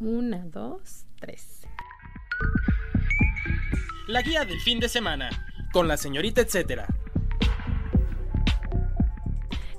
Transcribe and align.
Una, 0.00 0.44
dos, 0.46 1.06
tres. 1.18 1.66
La 4.06 4.22
guía 4.22 4.44
del 4.44 4.60
fin 4.60 4.78
de 4.78 4.88
semana, 4.88 5.28
con 5.72 5.88
la 5.88 5.96
señorita 5.96 6.40
etcétera. 6.40 6.86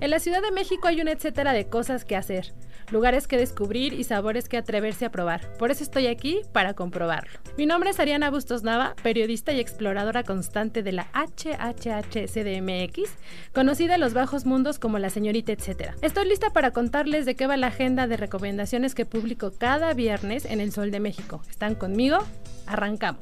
En 0.01 0.11
la 0.11 0.19
Ciudad 0.19 0.41
de 0.41 0.51
México 0.51 0.89
hay 0.89 0.99
un 0.99 1.07
etcétera 1.07 1.53
de 1.53 1.69
cosas 1.69 2.03
que 2.03 2.17
hacer, 2.17 2.53
lugares 2.91 3.27
que 3.27 3.37
descubrir 3.37 3.93
y 3.93 4.03
sabores 4.03 4.49
que 4.49 4.57
atreverse 4.57 5.05
a 5.05 5.11
probar. 5.11 5.53
Por 5.57 5.71
eso 5.71 5.83
estoy 5.83 6.07
aquí 6.07 6.41
para 6.51 6.73
comprobarlo. 6.73 7.39
Mi 7.57 7.65
nombre 7.65 7.89
es 7.89 7.99
Ariana 7.99 8.29
Bustos 8.29 8.63
Nava, 8.63 8.95
periodista 9.03 9.51
y 9.51 9.59
exploradora 9.59 10.23
constante 10.23 10.83
de 10.83 10.91
la 10.91 11.07
HHHCDMX, 11.13 13.09
conocida 13.53 13.95
en 13.95 14.01
los 14.01 14.13
bajos 14.13 14.45
mundos 14.45 14.79
como 14.79 14.99
la 14.99 15.09
señorita 15.09 15.51
etcétera. 15.51 15.95
Estoy 16.01 16.27
lista 16.27 16.51
para 16.51 16.71
contarles 16.71 17.25
de 17.25 17.35
qué 17.35 17.47
va 17.47 17.57
la 17.57 17.67
agenda 17.67 18.07
de 18.07 18.17
recomendaciones 18.17 18.95
que 18.95 19.05
publico 19.05 19.51
cada 19.57 19.93
viernes 19.93 20.45
en 20.45 20.61
El 20.61 20.71
Sol 20.71 20.91
de 20.91 20.99
México. 20.99 21.41
¿Están 21.49 21.75
conmigo? 21.75 22.19
Arrancamos. 22.65 23.19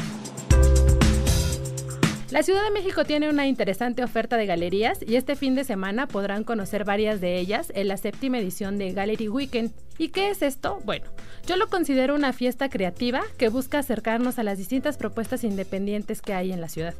La 2.29 2.43
Ciudad 2.43 2.61
de 2.61 2.71
México 2.71 3.05
tiene 3.05 3.29
una 3.29 3.47
interesante 3.47 4.03
oferta 4.03 4.35
de 4.35 4.45
galerías 4.45 4.99
y 5.07 5.15
este 5.15 5.37
fin 5.37 5.55
de 5.55 5.63
semana 5.63 6.07
podrán 6.07 6.43
conocer 6.43 6.83
varias 6.83 7.21
de 7.21 7.39
ellas 7.39 7.71
en 7.73 7.87
la 7.87 7.95
séptima 7.95 8.37
edición 8.37 8.77
de 8.77 8.91
Gallery 8.91 9.29
Weekend. 9.29 9.71
¿Y 9.97 10.09
qué 10.09 10.29
es 10.29 10.41
esto? 10.41 10.79
Bueno, 10.85 11.05
yo 11.47 11.55
lo 11.55 11.67
considero 11.67 12.13
una 12.13 12.33
fiesta 12.33 12.69
creativa 12.69 13.21
que 13.37 13.49
busca 13.49 13.79
acercarnos 13.79 14.37
a 14.37 14.43
las 14.43 14.57
distintas 14.57 14.97
propuestas 14.97 15.43
independientes 15.43 16.21
que 16.21 16.33
hay 16.33 16.51
en 16.51 16.61
la 16.61 16.69
ciudad. 16.69 16.93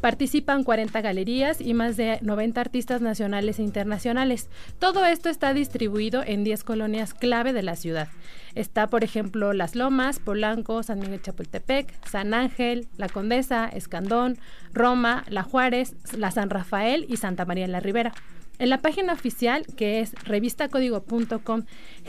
Participan 0.00 0.62
40 0.62 1.00
galerías 1.00 1.60
y 1.60 1.74
más 1.74 1.96
de 1.96 2.18
90 2.20 2.60
artistas 2.60 3.00
nacionales 3.00 3.58
e 3.58 3.62
internacionales. 3.62 4.48
Todo 4.78 5.04
esto 5.04 5.30
está 5.30 5.54
distribuido 5.54 6.22
en 6.24 6.44
10 6.44 6.64
colonias 6.64 7.14
clave 7.14 7.52
de 7.52 7.62
la 7.62 7.76
ciudad. 7.76 8.08
Está, 8.54 8.86
por 8.86 9.02
ejemplo, 9.02 9.52
Las 9.52 9.74
Lomas, 9.74 10.20
Polanco, 10.20 10.82
San 10.82 11.00
Miguel 11.00 11.22
Chapultepec, 11.22 11.92
San 12.06 12.34
Ángel, 12.34 12.86
La 12.96 13.08
Condesa, 13.08 13.66
Escandón, 13.66 14.38
Roma, 14.72 15.24
La 15.28 15.42
Juárez, 15.42 15.96
La 16.16 16.30
San 16.30 16.50
Rafael 16.50 17.06
y 17.08 17.16
Santa 17.16 17.44
María 17.44 17.66
la 17.66 17.80
Ribera. 17.80 18.12
En 18.60 18.70
la 18.70 18.78
página 18.78 19.12
oficial, 19.12 19.66
que 19.76 19.98
es 19.98 20.12
revistacódigo.com 20.24 21.64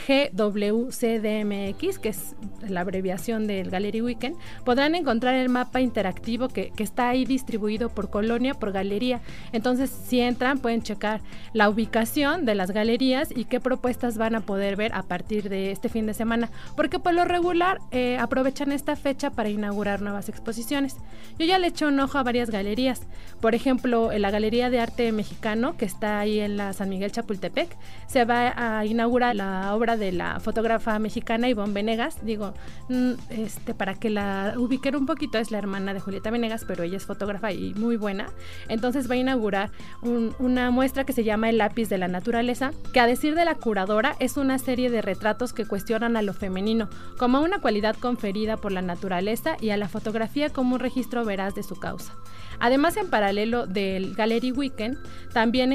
GWCDMX, 0.08 2.00
que 2.00 2.10
es 2.10 2.36
la 2.68 2.82
abreviación 2.82 3.48
del 3.48 3.72
Gallery 3.72 4.02
Weekend, 4.02 4.38
podrán 4.64 4.94
encontrar 4.94 5.34
el 5.34 5.50
mapa 5.50 5.82
interactivo 5.82 6.50
que, 6.50 6.72
que, 6.76 6.84
está 6.84 7.10
ahí 7.10 7.26
distribuido 7.26 7.90
por 7.90 8.12
colonia, 8.12 8.54
por 8.54 8.72
galería. 8.72 9.22
Entonces, 9.54 9.90
si 9.90 10.20
entran, 10.20 10.60
pueden 10.60 10.84
checar 10.84 11.22
la 11.54 11.68
ubicación 11.68 12.46
de 12.46 12.54
las 12.54 12.70
galerías 12.70 13.30
y 13.36 13.46
qué 13.46 13.60
propuestas 13.60 14.20
van 14.20 14.36
a 14.36 14.42
poder 14.42 14.76
ver 14.76 14.94
a 14.94 15.02
partir 15.02 15.50
de 15.50 15.72
este 15.72 15.90
fin 15.90 16.06
de 16.06 16.14
semana, 16.14 16.52
porque 16.76 17.00
por 17.00 17.16
lo 17.16 17.26
regular 17.26 17.80
eh, 17.90 18.20
aprovechan 18.20 18.72
esta 18.72 18.96
fecha 18.96 19.32
para 19.32 19.50
inaugurar 19.50 20.02
nuevas 20.02 20.30
exposiciones. 20.30 20.96
Yo 21.40 21.46
ya 21.48 21.58
le 21.58 21.68
eché 21.68 21.88
un 21.88 22.00
ojo 22.00 22.20
a 22.20 22.24
varias 22.24 22.52
galerías, 22.52 23.02
por 23.42 23.56
ejemplo, 23.56 24.12
en 24.12 24.22
la 24.22 24.30
Galería 24.30 24.70
de 24.70 24.80
Arte 24.80 25.12
Mexicano, 25.12 25.76
que 25.76 25.86
está 25.86 26.20
ahí 26.20 26.35
en 26.40 26.58
la 26.58 26.74
San 26.74 26.90
Miguel 26.90 27.12
Chapultepec, 27.12 27.76
se 28.08 28.26
va 28.26 28.54
a 28.56 28.86
inaugurar 28.86 29.36
la 29.36 29.74
obra 29.76 29.98
de 29.98 30.12
la 30.12 30.40
fotógrafa 30.40 30.98
mexicana 31.00 31.50
Ivonne 31.50 31.74
Venegas. 31.74 32.24
Digo, 32.24 32.54
mm, 32.90 33.12
este, 33.30 33.74
para 33.74 33.96
que 33.96 34.10
la 34.10 34.54
ubiquen 34.58 34.96
un 34.96 35.06
poquito, 35.06 35.38
es 35.38 35.52
la 35.52 35.58
hermana 35.58 35.94
de 35.94 36.00
Julieta 36.00 36.32
Venegas, 36.32 36.66
pero 36.68 36.84
ella 36.84 36.98
es 36.98 37.06
fotógrafa 37.06 37.52
y 37.52 37.74
muy 37.74 37.98
buena. 37.98 38.28
Entonces 38.68 39.10
va 39.10 39.16
a 39.16 39.18
inaugurar 39.18 39.72
un, 40.02 40.36
una 40.40 40.72
muestra 40.72 41.04
que 41.06 41.14
se 41.14 41.24
llama 41.24 41.50
El 41.50 41.58
lápiz 41.58 41.90
de 41.90 41.98
la 41.98 42.08
naturaleza, 42.08 42.72
que 42.94 43.00
a 43.00 43.08
decir 43.08 43.36
de 43.36 43.46
la 43.46 43.56
curadora 43.56 44.16
es 44.20 44.38
una 44.38 44.60
serie 44.60 44.90
de 44.90 45.02
retratos 45.02 45.54
que 45.54 45.66
cuestionan 45.66 46.18
a 46.18 46.22
lo 46.22 46.34
femenino 46.34 46.90
como 47.18 47.42
una 47.42 47.60
cualidad 47.60 47.96
conferida 47.96 48.58
por 48.58 48.72
la 48.72 48.82
naturaleza 48.82 49.58
y 49.60 49.70
a 49.70 49.78
la 49.78 49.88
fotografía 49.88 50.50
como 50.50 50.76
un 50.76 50.80
registro 50.80 51.26
veraz 51.26 51.56
de 51.56 51.64
su 51.64 51.76
causa. 51.76 52.14
Además, 52.60 52.98
en 52.98 53.10
paralelo 53.10 53.68
del 53.68 54.16
Gallery 54.16 54.52
Weekend, 54.52 54.98
también 55.34 55.74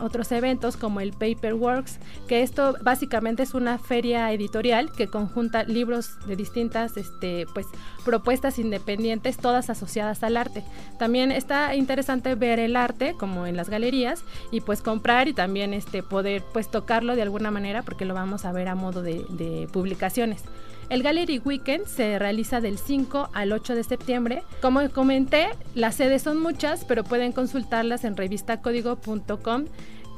otros 0.00 0.30
eventos 0.32 0.76
como 0.76 1.00
el 1.00 1.12
Paperworks, 1.12 1.98
que 2.26 2.42
esto 2.42 2.76
básicamente 2.82 3.42
es 3.42 3.54
una 3.54 3.78
feria 3.78 4.32
editorial 4.32 4.90
que 4.92 5.08
conjunta 5.08 5.64
libros 5.64 6.10
de 6.26 6.36
distintas 6.36 6.96
este, 6.96 7.46
pues, 7.54 7.66
propuestas 8.04 8.58
independientes, 8.58 9.36
todas 9.36 9.70
asociadas 9.70 10.22
al 10.22 10.36
arte. 10.36 10.64
También 10.98 11.32
está 11.32 11.74
interesante 11.74 12.34
ver 12.34 12.58
el 12.58 12.76
arte, 12.76 13.14
como 13.18 13.46
en 13.46 13.56
las 13.56 13.68
galerías, 13.68 14.24
y 14.50 14.60
pues 14.60 14.82
comprar 14.82 15.28
y 15.28 15.32
también 15.32 15.74
este, 15.74 16.02
poder 16.02 16.42
pues 16.52 16.70
tocarlo 16.70 17.16
de 17.16 17.22
alguna 17.22 17.50
manera, 17.50 17.82
porque 17.82 18.04
lo 18.04 18.14
vamos 18.14 18.44
a 18.44 18.52
ver 18.52 18.68
a 18.68 18.74
modo 18.74 19.02
de 19.02 19.68
publicaciones. 19.72 20.42
El 20.90 21.02
Gallery 21.02 21.38
Weekend 21.44 21.86
se 21.86 22.18
realiza 22.18 22.62
del 22.62 22.78
5 22.78 23.28
al 23.34 23.52
8 23.52 23.74
de 23.74 23.84
septiembre. 23.84 24.42
Como 24.62 24.88
comenté, 24.90 25.48
las 25.74 25.96
sedes 25.96 26.22
son 26.22 26.40
muchas, 26.40 26.84
pero 26.86 27.04
pueden 27.04 27.32
consultarlas 27.32 28.04
en 28.04 28.16
revistacódigo.com 28.16 29.66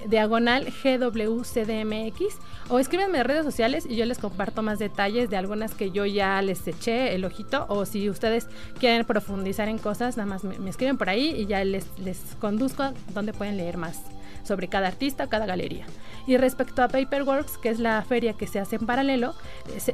diagonal 0.09 0.65
GWCDMX 0.65 2.39
o 2.71 2.79
escríbenme 2.79 3.19
en 3.19 3.25
redes 3.25 3.45
sociales 3.45 3.85
y 3.87 3.97
yo 3.97 4.07
les 4.07 4.19
comparto 4.19 4.63
más 4.63 4.79
detalles 4.79 5.29
de 5.29 5.37
algunas 5.37 5.75
que 5.75 5.91
yo 5.91 6.07
ya 6.07 6.41
les 6.41 6.67
eché 6.67 7.15
el 7.15 7.25
ojito 7.27 7.67
o 7.69 7.85
si 7.85 8.09
ustedes 8.09 8.47
quieren 8.79 9.05
profundizar 9.05 9.69
en 9.69 9.77
cosas, 9.77 10.17
nada 10.17 10.27
más 10.27 10.43
me, 10.43 10.59
me 10.59 10.71
escriben 10.71 10.97
por 10.97 11.11
ahí 11.11 11.35
y 11.37 11.45
ya 11.45 11.63
les, 11.65 11.87
les 11.99 12.19
conduzco 12.41 12.85
donde 13.13 13.35
pueden 13.35 13.59
leer 13.59 13.77
más 13.77 14.01
sobre 14.43 14.69
cada 14.69 14.89
artista, 14.89 15.29
cada 15.29 15.47
galería. 15.47 15.87
Y 16.27 16.37
respecto 16.37 16.83
a 16.83 16.89
Paperworks, 16.89 17.59
que 17.59 17.71
es 17.71 17.81
la 17.81 18.03
feria 18.03 18.35
que 18.35 18.47
se 18.47 18.61
hace 18.61 18.77
en 18.77 18.87
paralelo, 18.87 19.35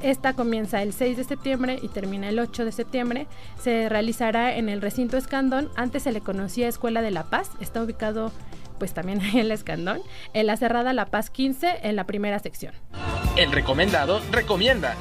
esta 0.02 0.34
comienza 0.34 0.82
el 0.82 0.92
6 0.92 1.16
de 1.16 1.24
septiembre 1.24 1.78
y 1.80 1.88
termina 1.88 2.28
el 2.28 2.38
8 2.38 2.64
de 2.64 2.72
septiembre. 2.72 3.26
Se 3.60 3.88
realizará 3.88 4.56
en 4.56 4.68
el 4.68 4.82
recinto 4.82 5.16
Escandón. 5.16 5.70
Antes 5.76 6.02
se 6.02 6.12
le 6.12 6.20
conocía 6.20 6.68
Escuela 6.68 7.02
de 7.02 7.10
la 7.10 7.24
Paz. 7.24 7.50
Está 7.60 7.82
ubicado 7.82 8.32
pues 8.78 8.92
también 8.92 9.20
ahí 9.22 9.30
en 9.32 9.38
el 9.38 9.50
Escandón, 9.50 10.00
en 10.34 10.46
la 10.46 10.56
cerrada 10.56 10.92
La 10.92 11.06
Paz 11.06 11.30
15, 11.30 11.80
en 11.82 11.96
la 11.96 12.04
primera 12.04 12.38
sección. 12.38 12.74
El 13.36 13.52
recomendado 13.52 14.20
recomienda. 14.30 14.94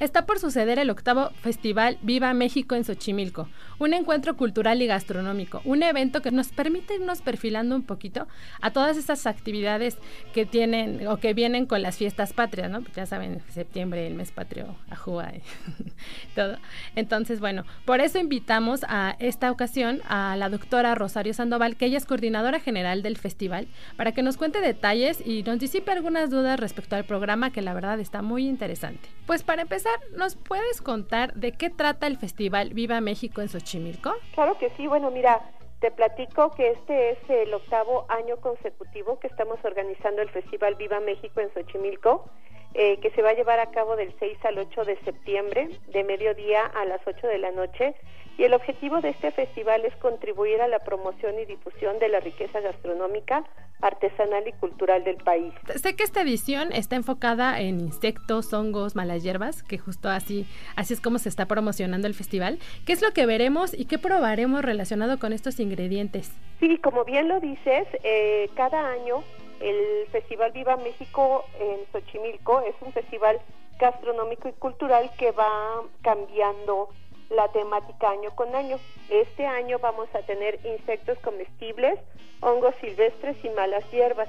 Está 0.00 0.26
por 0.26 0.38
suceder 0.38 0.78
el 0.78 0.90
octavo 0.90 1.30
Festival 1.42 1.98
Viva 2.02 2.32
México 2.32 2.76
en 2.76 2.84
Xochimilco, 2.84 3.48
un 3.80 3.94
encuentro 3.94 4.36
cultural 4.36 4.80
y 4.80 4.86
gastronómico, 4.86 5.60
un 5.64 5.82
evento 5.82 6.22
que 6.22 6.30
nos 6.30 6.48
permite 6.48 6.94
irnos 6.94 7.20
perfilando 7.20 7.74
un 7.74 7.82
poquito 7.82 8.28
a 8.60 8.70
todas 8.70 8.96
estas 8.96 9.26
actividades 9.26 9.98
que 10.32 10.46
tienen 10.46 11.04
o 11.08 11.16
que 11.16 11.34
vienen 11.34 11.66
con 11.66 11.82
las 11.82 11.96
fiestas 11.96 12.32
patrias, 12.32 12.70
¿no? 12.70 12.84
Ya 12.94 13.06
saben, 13.06 13.42
septiembre, 13.48 14.06
el 14.06 14.14
mes 14.14 14.30
patrio, 14.30 14.76
Ajúa 14.88 15.32
y 15.34 15.42
todo. 16.36 16.58
Entonces, 16.94 17.40
bueno, 17.40 17.64
por 17.84 18.00
eso 18.00 18.20
invitamos 18.20 18.84
a 18.88 19.16
esta 19.18 19.50
ocasión 19.50 20.00
a 20.08 20.36
la 20.36 20.48
doctora 20.48 20.94
Rosario 20.94 21.34
Sandoval, 21.34 21.76
que 21.76 21.86
ella 21.86 21.98
es 21.98 22.06
coordinadora 22.06 22.60
general 22.60 23.02
del 23.02 23.16
festival, 23.16 23.66
para 23.96 24.12
que 24.12 24.22
nos 24.22 24.36
cuente 24.36 24.60
detalles 24.60 25.20
y 25.26 25.42
nos 25.42 25.58
disipe 25.58 25.90
algunas 25.90 26.30
dudas 26.30 26.60
respecto 26.60 26.94
al 26.94 27.04
programa 27.04 27.50
que 27.50 27.62
la 27.62 27.74
verdad 27.74 27.98
está 27.98 28.22
muy 28.22 28.46
interesante. 28.46 29.08
Pues 29.26 29.42
para 29.42 29.62
empezar, 29.62 29.97
¿nos 30.16 30.36
puedes 30.36 30.80
contar 30.82 31.34
de 31.34 31.52
qué 31.52 31.70
trata 31.70 32.06
el 32.06 32.16
festival 32.16 32.74
Viva 32.74 33.00
México 33.00 33.40
en 33.40 33.48
Xochimilco? 33.48 34.12
Claro 34.34 34.58
que 34.58 34.70
sí, 34.70 34.86
bueno, 34.86 35.10
mira, 35.10 35.40
te 35.80 35.90
platico 35.90 36.50
que 36.50 36.70
este 36.72 37.10
es 37.10 37.18
el 37.28 37.54
octavo 37.54 38.06
año 38.08 38.36
consecutivo 38.38 39.20
que 39.20 39.28
estamos 39.28 39.58
organizando 39.64 40.22
el 40.22 40.30
Festival 40.30 40.74
Viva 40.74 40.98
México 41.00 41.40
en 41.40 41.52
Xochimilco. 41.54 42.28
Eh, 42.74 42.98
que 43.00 43.10
se 43.10 43.22
va 43.22 43.30
a 43.30 43.34
llevar 43.34 43.60
a 43.60 43.70
cabo 43.70 43.96
del 43.96 44.14
6 44.18 44.38
al 44.44 44.58
8 44.58 44.84
de 44.84 44.96
septiembre, 45.00 45.70
de 45.88 46.04
mediodía 46.04 46.64
a 46.64 46.84
las 46.84 47.00
8 47.06 47.26
de 47.26 47.38
la 47.38 47.50
noche. 47.50 47.94
Y 48.36 48.44
el 48.44 48.54
objetivo 48.54 49.00
de 49.00 49.08
este 49.08 49.32
festival 49.32 49.84
es 49.84 49.96
contribuir 49.96 50.60
a 50.60 50.68
la 50.68 50.78
promoción 50.78 51.38
y 51.40 51.44
difusión 51.44 51.98
de 51.98 52.08
la 52.08 52.20
riqueza 52.20 52.60
gastronómica, 52.60 53.44
artesanal 53.80 54.46
y 54.46 54.52
cultural 54.52 55.02
del 55.02 55.16
país. 55.16 55.52
Sé 55.74 55.96
que 55.96 56.04
esta 56.04 56.22
edición 56.22 56.72
está 56.72 56.94
enfocada 56.94 57.60
en 57.60 57.80
insectos, 57.80 58.52
hongos, 58.52 58.94
malas 58.94 59.24
hierbas, 59.24 59.62
que 59.62 59.78
justo 59.78 60.08
así, 60.08 60.46
así 60.76 60.94
es 60.94 61.00
como 61.00 61.18
se 61.18 61.28
está 61.28 61.46
promocionando 61.46 62.06
el 62.06 62.14
festival. 62.14 62.58
¿Qué 62.86 62.92
es 62.92 63.02
lo 63.02 63.12
que 63.12 63.26
veremos 63.26 63.74
y 63.76 63.86
qué 63.86 63.98
probaremos 63.98 64.64
relacionado 64.64 65.18
con 65.18 65.32
estos 65.32 65.58
ingredientes? 65.58 66.32
Sí, 66.60 66.78
como 66.78 67.04
bien 67.04 67.28
lo 67.28 67.40
dices, 67.40 67.88
eh, 68.04 68.50
cada 68.54 68.90
año 68.90 69.24
el 69.60 70.06
Festival 70.10 70.52
Viva 70.52 70.76
México 70.76 71.44
en 71.58 71.80
Xochimilco 71.92 72.60
es 72.60 72.74
un 72.80 72.92
festival 72.92 73.40
gastronómico 73.78 74.48
y 74.48 74.52
cultural 74.52 75.10
que 75.18 75.30
va 75.32 75.82
cambiando 76.02 76.88
la 77.30 77.48
temática 77.48 78.10
año 78.10 78.34
con 78.34 78.54
año. 78.54 78.78
Este 79.08 79.46
año 79.46 79.78
vamos 79.78 80.08
a 80.14 80.20
tener 80.22 80.58
insectos 80.64 81.18
comestibles, 81.18 81.98
hongos 82.40 82.74
silvestres 82.80 83.36
y 83.44 83.50
malas 83.50 83.88
hierbas. 83.90 84.28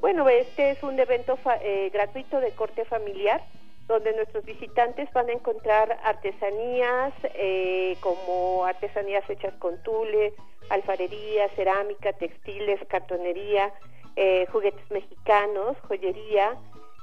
Bueno, 0.00 0.28
este 0.28 0.70
es 0.70 0.82
un 0.82 0.98
evento 0.98 1.38
eh, 1.60 1.90
gratuito 1.92 2.40
de 2.40 2.52
corte 2.52 2.84
familiar 2.84 3.42
donde 3.86 4.14
nuestros 4.14 4.44
visitantes 4.44 5.12
van 5.12 5.28
a 5.28 5.32
encontrar 5.32 5.98
artesanías 6.04 7.12
eh, 7.34 7.96
como 8.00 8.64
artesanías 8.64 9.28
hechas 9.28 9.52
con 9.54 9.82
tule, 9.82 10.32
alfarería, 10.70 11.48
cerámica, 11.56 12.12
textiles, 12.12 12.78
cartonería, 12.88 13.72
eh, 14.22 14.46
juguetes 14.52 14.90
mexicanos, 14.90 15.78
joyería, 15.88 16.54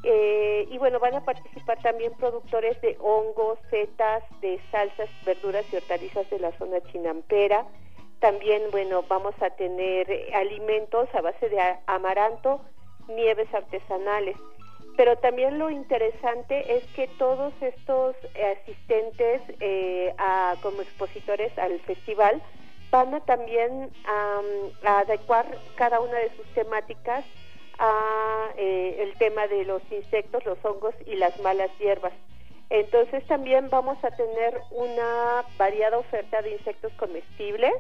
eh, 0.04 0.68
y 0.70 0.78
bueno, 0.78 1.00
van 1.00 1.16
a 1.16 1.26
participar 1.26 1.82
también 1.82 2.14
productores 2.14 2.80
de 2.82 2.96
hongos, 3.00 3.58
setas, 3.72 4.24
de 4.40 4.60
salsas, 4.70 5.10
verduras 5.26 5.66
y 5.74 5.78
hortalizas 5.78 6.30
de 6.30 6.38
la 6.38 6.56
zona 6.60 6.80
chinampera. 6.92 7.66
También, 8.20 8.62
bueno, 8.70 9.04
vamos 9.10 9.34
a 9.42 9.50
tener 9.50 10.08
alimentos 10.36 11.10
a 11.16 11.22
base 11.22 11.50
de 11.50 11.58
amaranto, 11.88 12.62
nieves 13.08 13.52
artesanales. 13.52 14.38
Pero 14.96 15.18
también 15.18 15.58
lo 15.58 15.72
interesante 15.72 16.78
es 16.78 16.84
que 16.96 17.08
todos 17.18 17.52
estos 17.62 18.16
asistentes 18.62 19.42
eh, 19.60 20.14
como 20.62 20.84
expositores 20.84 21.58
al 21.58 21.80
festival 21.80 22.44
van 22.92 23.14
a 23.14 23.20
también 23.22 23.92
a 24.84 25.00
adecuar 25.00 25.46
cada 25.76 26.00
una 26.00 26.18
de 26.20 26.36
sus 26.36 26.46
temáticas 26.54 27.26
a 27.80 28.50
eh, 28.58 28.98
el 29.00 29.18
tema 29.18 29.48
de 29.48 29.66
los 29.66 29.82
insectos, 29.92 30.46
los 30.46 30.58
hongos 30.64 30.96
y 31.06 31.16
las 31.16 31.40
malas 31.42 31.70
hierbas. 31.80 32.14
Entonces 32.70 33.26
también 33.28 33.70
vamos 33.70 33.98
a 34.04 34.12
tener 34.12 34.60
una 34.72 35.44
variada 35.58 35.98
oferta 35.98 36.42
de 36.42 36.52
insectos 36.52 36.92
comestibles, 36.94 37.74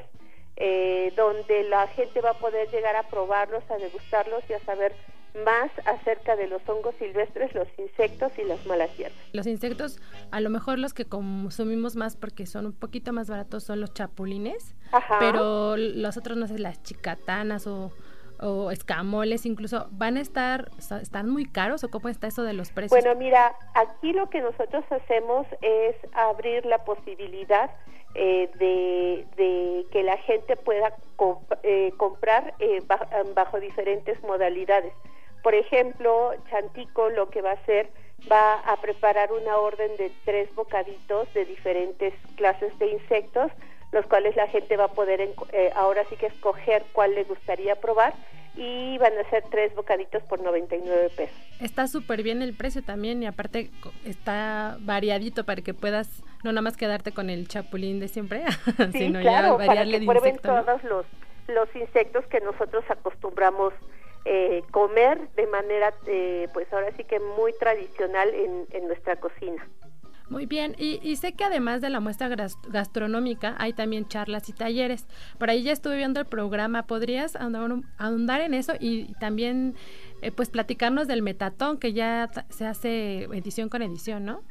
eh, 0.55 1.11
donde 1.15 1.63
la 1.63 1.87
gente 1.87 2.21
va 2.21 2.31
a 2.31 2.39
poder 2.39 2.69
llegar 2.69 2.95
a 2.95 3.03
probarlos, 3.03 3.63
a 3.69 3.77
degustarlos 3.77 4.43
y 4.49 4.53
a 4.53 4.59
saber 4.61 4.93
más 5.43 5.71
acerca 5.85 6.35
de 6.35 6.47
los 6.47 6.61
hongos 6.67 6.95
silvestres, 6.95 7.53
los 7.53 7.67
insectos 7.77 8.31
y 8.37 8.43
las 8.43 8.65
malas 8.65 8.95
hierbas. 8.97 9.17
Los 9.33 9.47
insectos, 9.47 9.99
a 10.31 10.41
lo 10.41 10.49
mejor 10.49 10.79
los 10.79 10.93
que 10.93 11.05
consumimos 11.05 11.95
más 11.95 12.15
porque 12.15 12.45
son 12.45 12.65
un 12.65 12.73
poquito 12.73 13.13
más 13.13 13.29
baratos 13.29 13.63
son 13.63 13.81
los 13.81 13.93
chapulines, 13.93 14.75
pero 15.19 15.77
los 15.77 16.17
otros, 16.17 16.37
no 16.37 16.47
sé, 16.47 16.59
las 16.59 16.81
chicatanas 16.83 17.67
o, 17.67 17.91
o 18.39 18.71
escamoles 18.71 19.45
incluso, 19.45 19.87
¿van 19.91 20.17
a 20.17 20.21
estar, 20.21 20.71
están 21.01 21.29
muy 21.29 21.45
caros 21.45 21.83
o 21.83 21.89
cómo 21.89 22.09
está 22.09 22.27
eso 22.27 22.43
de 22.43 22.53
los 22.53 22.71
precios? 22.71 23.01
Bueno, 23.01 23.17
mira, 23.17 23.55
aquí 23.73 24.13
lo 24.13 24.29
que 24.29 24.41
nosotros 24.41 24.83
hacemos 24.89 25.47
es 25.61 25.95
abrir 26.13 26.65
la 26.65 26.83
posibilidad 26.83 27.71
eh, 28.15 28.49
de, 28.57 29.85
que 29.91 30.03
la 30.03 30.17
gente 30.17 30.55
pueda 30.55 30.95
eh, 31.63 31.93
comprar 31.97 32.55
eh, 32.59 32.81
bajo 33.35 33.59
diferentes 33.59 34.21
modalidades. 34.23 34.93
Por 35.43 35.55
ejemplo, 35.55 36.33
Chantico 36.49 37.09
lo 37.09 37.29
que 37.29 37.41
va 37.41 37.51
a 37.51 37.53
hacer 37.53 37.89
va 38.31 38.55
a 38.59 38.77
preparar 38.81 39.31
una 39.31 39.57
orden 39.57 39.95
de 39.97 40.11
tres 40.25 40.53
bocaditos 40.55 41.31
de 41.33 41.45
diferentes 41.45 42.13
clases 42.35 42.77
de 42.79 42.87
insectos, 42.87 43.51
los 43.91 44.05
cuales 44.07 44.35
la 44.35 44.47
gente 44.47 44.75
va 44.75 44.85
a 44.85 44.89
poder 44.89 45.21
eh, 45.21 45.71
ahora 45.75 46.03
sí 46.09 46.15
que 46.17 46.25
escoger 46.27 46.83
cuál 46.93 47.15
le 47.15 47.23
gustaría 47.23 47.75
probar 47.75 48.13
y 48.55 48.97
van 48.97 49.13
a 49.17 49.29
ser 49.29 49.43
tres 49.51 49.73
bocaditos 49.75 50.23
por 50.23 50.41
99 50.41 51.11
pesos. 51.15 51.35
Está 51.61 51.87
súper 51.87 52.23
bien 52.23 52.41
el 52.41 52.55
precio 52.55 52.83
también 52.83 53.21
y 53.21 53.27
aparte 53.27 53.69
está 54.03 54.77
variadito 54.79 55.45
para 55.45 55.61
que 55.61 55.73
puedas 55.73 56.23
no 56.43 56.51
nada 56.51 56.61
más 56.61 56.75
quedarte 56.75 57.11
con 57.11 57.29
el 57.29 57.47
chapulín 57.47 57.99
de 57.99 58.07
siempre, 58.07 58.43
sino 58.91 59.21
ya 59.21 59.51
variarle 59.53 59.99
para 60.05 60.19
que 60.19 60.37
prueben 60.37 60.37
todos 60.37 60.83
los, 60.83 61.05
los 61.47 61.75
insectos 61.75 62.25
que 62.27 62.39
nosotros 62.41 62.83
acostumbramos 62.89 63.73
eh, 64.25 64.63
comer 64.71 65.29
de 65.35 65.47
manera, 65.47 65.93
eh, 66.05 66.47
pues 66.53 66.71
ahora 66.73 66.91
sí 66.97 67.03
que 67.03 67.19
muy 67.19 67.53
tradicional 67.53 68.29
en, 68.33 68.87
nuestra 68.87 69.15
cocina. 69.17 69.67
Muy 70.29 70.45
bien, 70.45 70.75
y, 70.77 71.15
sé 71.15 71.33
que 71.33 71.45
además 71.45 71.79
de 71.79 71.89
la 71.89 72.01
muestra 72.01 72.29
gastronómica 72.67 73.55
hay 73.59 73.71
también 73.71 74.07
charlas 74.09 74.49
y 74.49 74.53
talleres. 74.53 75.07
Por 75.39 75.49
ahí 75.49 75.63
ya 75.63 75.71
estuve 75.71 75.95
viendo 75.95 76.19
el 76.19 76.25
programa, 76.25 76.85
¿podrías 76.85 77.37
ahondar, 77.37 78.41
en 78.41 78.53
eso 78.53 78.73
y 78.77 79.13
también 79.21 79.75
eh, 80.21 80.31
pues 80.31 80.49
platicarnos 80.49 81.07
del 81.07 81.21
metatón 81.21 81.79
que 81.79 81.93
ya 81.93 82.29
se 82.49 82.65
hace 82.65 83.23
edición 83.23 83.69
con 83.69 83.81
edición, 83.81 84.25
¿no? 84.25 84.41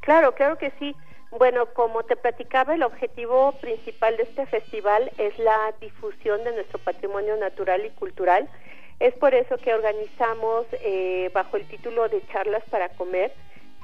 Claro, 0.00 0.34
claro 0.34 0.58
que 0.58 0.70
sí. 0.78 0.94
Bueno, 1.38 1.64
como 1.72 2.02
te 2.02 2.14
platicaba, 2.14 2.74
el 2.74 2.82
objetivo 2.82 3.52
principal 3.52 4.18
de 4.18 4.24
este 4.24 4.44
festival 4.44 5.10
es 5.16 5.38
la 5.38 5.72
difusión 5.80 6.44
de 6.44 6.52
nuestro 6.52 6.78
patrimonio 6.80 7.38
natural 7.38 7.86
y 7.86 7.90
cultural 7.90 8.50
es 9.00 9.14
por 9.14 9.34
eso 9.34 9.56
que 9.58 9.74
organizamos 9.74 10.66
eh, 10.72 11.30
bajo 11.34 11.56
el 11.56 11.66
título 11.66 12.08
de 12.08 12.22
Charlas 12.28 12.62
para 12.70 12.88
Comer 12.90 13.32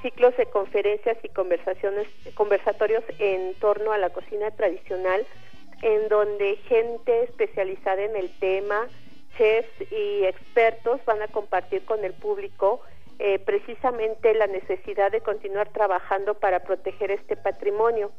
ciclos 0.02 0.36
de 0.36 0.46
conferencias 0.46 1.16
y 1.22 1.28
conversaciones, 1.28 2.06
conversatorios 2.34 3.02
en 3.18 3.54
torno 3.54 3.92
a 3.92 3.98
la 3.98 4.10
cocina 4.10 4.50
tradicional, 4.50 5.26
en 5.82 6.08
donde 6.08 6.56
gente 6.68 7.24
especializada 7.24 8.02
en 8.02 8.16
el 8.16 8.30
tema, 8.38 8.86
chefs 9.36 9.92
y 9.92 10.24
expertos 10.24 11.04
van 11.04 11.22
a 11.22 11.28
compartir 11.28 11.84
con 11.84 12.04
el 12.04 12.12
público 12.12 12.80
eh, 13.18 13.38
precisamente 13.40 14.34
la 14.34 14.46
necesidad 14.46 15.10
de 15.10 15.20
continuar 15.20 15.68
trabajando 15.72 16.34
para 16.34 16.60
proteger 16.60 17.10
este 17.10 17.36
patrimonio. 17.36 18.12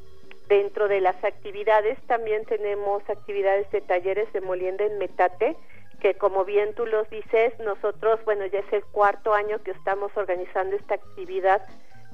Dentro 0.48 0.88
de 0.88 1.00
las 1.00 1.24
actividades 1.24 1.98
también 2.08 2.44
tenemos 2.46 3.08
actividades 3.10 3.70
de 3.72 3.82
talleres 3.82 4.32
de 4.34 4.42
molienda 4.42 4.86
en 4.86 4.98
metate, 4.98 5.56
que 6.00 6.16
como 6.16 6.46
bien 6.46 6.74
tú 6.76 6.86
los 6.86 7.10
dices, 7.10 7.54
nosotros, 7.60 8.20
bueno, 8.26 8.46
ya 8.46 8.60
es 8.60 8.74
el 8.74 8.84
cuarto 8.86 9.34
año 9.34 9.62
que 9.64 9.72
estamos 9.72 10.12
organizando 10.16 10.76
esta 10.76 10.96
actividad 10.96 11.62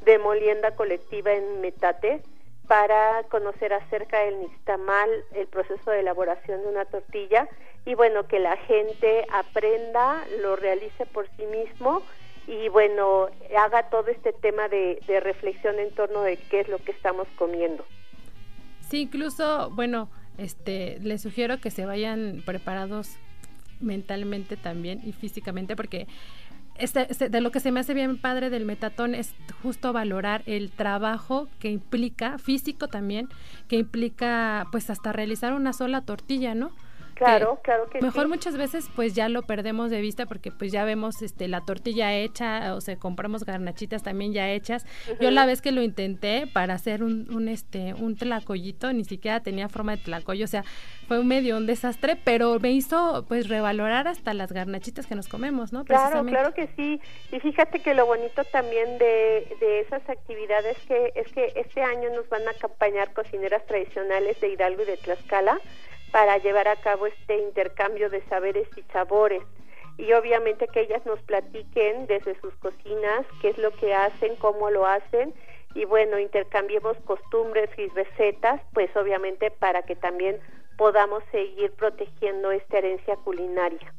de 0.04 0.20
molienda 0.20 0.76
colectiva 0.76 1.34
en 1.34 1.62
Metate 1.62 2.22
para 2.68 3.24
conocer 3.30 3.74
acerca 3.74 4.20
del 4.20 4.40
nixtamal, 4.40 5.10
el 5.34 5.48
proceso 5.48 5.92
de 5.92 6.00
elaboración 6.00 6.62
de 6.62 6.68
una 6.68 6.86
tortilla 6.86 7.48
y 7.86 7.94
bueno, 7.94 8.28
que 8.28 8.40
la 8.40 8.58
gente 8.58 9.26
aprenda, 9.32 10.24
lo 10.42 10.56
realice 10.56 11.06
por 11.06 11.28
sí 11.38 11.46
mismo 11.46 12.02
y 12.48 12.70
bueno, 12.70 13.28
haga 13.58 13.90
todo 13.90 14.08
este 14.08 14.34
tema 14.34 14.68
de, 14.68 15.00
de 15.08 15.20
reflexión 15.20 15.80
en 15.80 15.94
torno 15.94 16.22
de 16.22 16.38
qué 16.38 16.62
es 16.62 16.68
lo 16.68 16.78
que 16.80 16.92
estamos 16.92 17.28
comiendo. 17.38 17.86
Sí, 18.82 19.02
incluso, 19.02 19.70
bueno, 19.72 20.10
este, 20.38 21.00
les 21.02 21.22
sugiero 21.22 21.60
que 21.60 21.72
se 21.72 21.86
vayan 21.86 22.44
preparados 22.46 23.18
mentalmente 23.86 24.58
también 24.58 25.02
y 25.06 25.12
físicamente, 25.14 25.76
porque 25.76 26.08
este, 26.78 27.08
este, 27.10 27.30
de 27.30 27.40
lo 27.42 27.52
que 27.52 27.62
se 27.62 27.72
me 27.72 27.80
hace 27.80 27.94
bien 27.94 28.18
padre 28.18 28.50
del 28.50 28.66
metatón 28.66 29.16
es 29.16 29.34
justo 29.62 29.94
valorar 29.94 30.44
el 30.46 30.72
trabajo 30.72 31.48
que 31.60 31.72
implica, 31.72 32.38
físico 32.38 32.90
también, 32.90 33.30
que 33.70 33.78
implica 33.78 34.68
pues 34.72 34.90
hasta 34.90 35.14
realizar 35.14 35.54
una 35.54 35.72
sola 35.72 36.02
tortilla, 36.02 36.54
¿no? 36.54 36.72
Claro, 37.16 37.60
claro 37.64 37.90
que 37.90 38.02
Mejor 38.02 38.28
muchas 38.28 38.58
veces 38.58 38.90
pues 38.96 39.14
ya 39.14 39.30
lo 39.30 39.44
perdemos 39.44 39.90
de 39.90 40.02
vista 40.02 40.26
porque 40.26 40.52
pues 40.52 40.72
ya 40.72 40.84
vemos 40.84 41.22
este 41.22 41.48
la 41.48 41.62
tortilla 41.62 42.14
hecha 42.14 42.76
o 42.76 42.82
sea, 42.82 42.98
compramos 42.98 43.46
garnachitas 43.46 44.04
también 44.04 44.34
ya 44.34 44.52
hechas. 44.52 44.86
Yo 45.20 45.32
la 45.32 45.46
vez 45.46 45.62
que 45.62 45.72
lo 45.72 45.82
intenté 45.82 46.48
para 46.48 46.74
hacer 46.74 47.04
un, 47.04 47.34
un 47.34 47.48
este 47.48 47.94
un 47.94 48.16
tlacoyito, 48.16 48.92
ni 48.94 49.06
siquiera 49.06 49.40
tenía 49.40 49.70
forma 49.70 49.96
de 49.96 50.04
tlacoyo, 50.04 50.46
o 50.46 50.48
sea, 50.48 50.64
fue 51.08 51.20
un 51.20 51.28
medio 51.28 51.58
un 51.58 51.66
desastre, 51.66 52.18
pero 52.22 52.60
me 52.60 52.72
hizo 52.72 53.26
pues 53.28 53.48
revalorar 53.48 54.08
hasta 54.08 54.34
las 54.34 54.52
garnachitas 54.52 55.08
que 55.08 55.16
nos 55.16 55.28
comemos, 55.28 55.72
¿no? 55.72 55.86
Claro, 55.86 56.26
claro 56.26 56.54
que 56.54 56.68
sí. 56.76 57.00
Y 57.32 57.40
fíjate 57.40 57.80
que 57.80 57.94
lo 57.94 58.06
bonito 58.06 58.44
también 58.46 58.98
de, 58.98 59.56
de 59.60 59.80
esas 59.82 60.08
actividades 60.10 60.78
que 60.88 61.14
es 61.16 61.32
que 61.32 61.54
este 61.56 61.82
año 61.82 62.10
nos 62.16 62.28
van 62.30 62.48
a 62.48 62.52
acompañar 62.52 63.14
cocineras 63.14 63.66
tradicionales 63.66 64.40
de 64.42 64.50
Hidalgo 64.50 64.84
y 64.84 64.86
de 64.86 64.98
Tlaxcala 64.98 65.60
para 66.16 66.38
llevar 66.38 66.70
a 66.70 66.78
cabo 66.78 67.08
este 67.08 67.40
intercambio 67.40 68.10
de 68.10 68.22
saberes 68.30 68.70
y 68.78 68.84
sabores. 68.94 69.44
y 69.98 70.14
obviamente 70.14 70.70
que 70.70 70.80
ellas 70.80 71.06
nos 71.06 71.20
platiquen 71.24 72.08
desde 72.08 72.40
sus 72.40 72.54
cocinas 72.56 73.26
qué 73.42 73.50
es 73.50 73.58
lo 73.58 73.72
que 73.72 73.94
hacen, 73.94 74.38
cómo 74.38 74.70
lo 74.70 74.86
hacen 74.86 75.34
y 75.74 75.84
bueno, 75.84 76.18
intercambiemos 76.18 76.96
costumbres 77.04 77.70
y 77.78 77.88
recetas, 77.90 78.62
pues 78.74 78.96
obviamente 78.96 79.52
para 79.52 79.82
que 79.82 79.98
también 79.98 80.40
podamos 80.78 81.22
seguir 81.34 81.74
protegiendo 81.74 82.50
esta 82.52 82.78
herencia 82.78 83.18
culinaria. 83.18 83.94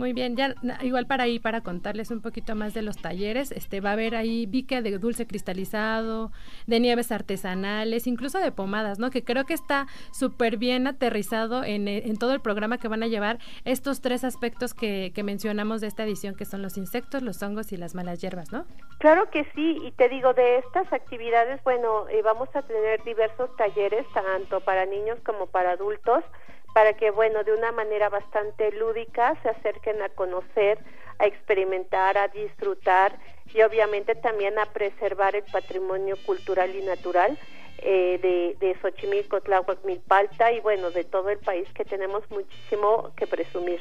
Muy 0.00 0.14
bien, 0.14 0.34
ya 0.34 0.54
igual 0.80 1.06
para 1.06 1.24
ahí, 1.24 1.38
para 1.38 1.60
contarles 1.60 2.10
un 2.10 2.22
poquito 2.22 2.54
más 2.54 2.72
de 2.72 2.80
los 2.80 2.96
talleres, 2.96 3.52
este 3.52 3.82
va 3.82 3.90
a 3.90 3.92
haber 3.92 4.14
ahí 4.14 4.46
bique 4.46 4.80
de 4.80 4.96
dulce 4.96 5.26
cristalizado, 5.26 6.32
de 6.66 6.80
nieves 6.80 7.12
artesanales, 7.12 8.06
incluso 8.06 8.38
de 8.38 8.50
pomadas, 8.50 8.98
¿no? 8.98 9.10
Que 9.10 9.22
creo 9.22 9.44
que 9.44 9.52
está 9.52 9.88
súper 10.10 10.56
bien 10.56 10.86
aterrizado 10.86 11.64
en, 11.64 11.86
eh, 11.86 12.04
en, 12.06 12.16
todo 12.16 12.32
el 12.32 12.40
programa 12.40 12.78
que 12.78 12.88
van 12.88 13.02
a 13.02 13.08
llevar 13.08 13.40
estos 13.66 14.00
tres 14.00 14.24
aspectos 14.24 14.72
que, 14.72 15.12
que, 15.14 15.22
mencionamos 15.22 15.82
de 15.82 15.88
esta 15.88 16.04
edición, 16.04 16.34
que 16.34 16.46
son 16.46 16.62
los 16.62 16.78
insectos, 16.78 17.20
los 17.20 17.42
hongos 17.42 17.70
y 17.70 17.76
las 17.76 17.94
malas 17.94 18.22
hierbas, 18.22 18.50
¿no? 18.52 18.64
Claro 19.00 19.28
que 19.28 19.44
sí, 19.54 19.76
y 19.84 19.90
te 19.90 20.08
digo, 20.08 20.32
de 20.32 20.60
estas 20.60 20.90
actividades, 20.94 21.62
bueno, 21.62 22.08
eh, 22.08 22.22
vamos 22.22 22.48
a 22.54 22.62
tener 22.62 23.04
diversos 23.04 23.54
talleres, 23.56 24.06
tanto 24.14 24.60
para 24.60 24.86
niños 24.86 25.18
como 25.26 25.46
para 25.46 25.72
adultos, 25.72 26.24
para 26.72 26.92
que, 26.94 27.10
bueno, 27.10 27.42
de 27.44 27.52
una 27.52 27.72
manera 27.72 28.08
bastante 28.08 28.70
lúdica 28.72 29.36
se 29.42 29.48
acerquen 29.48 30.02
a 30.02 30.08
conocer, 30.10 30.78
a 31.18 31.26
experimentar, 31.26 32.16
a 32.16 32.28
disfrutar 32.28 33.18
y 33.52 33.62
obviamente 33.62 34.14
también 34.14 34.58
a 34.58 34.66
preservar 34.66 35.34
el 35.34 35.44
patrimonio 35.44 36.16
cultural 36.24 36.74
y 36.74 36.82
natural 36.82 37.38
eh, 37.78 38.18
de, 38.22 38.66
de 38.66 38.78
Xochimilco, 38.80 39.40
Tláhuac, 39.40 39.84
Milpalta 39.84 40.52
y 40.52 40.60
bueno, 40.60 40.90
de 40.90 41.04
todo 41.04 41.30
el 41.30 41.38
país 41.38 41.68
que 41.74 41.84
tenemos 41.84 42.22
muchísimo 42.30 43.10
que 43.16 43.26
presumir. 43.26 43.80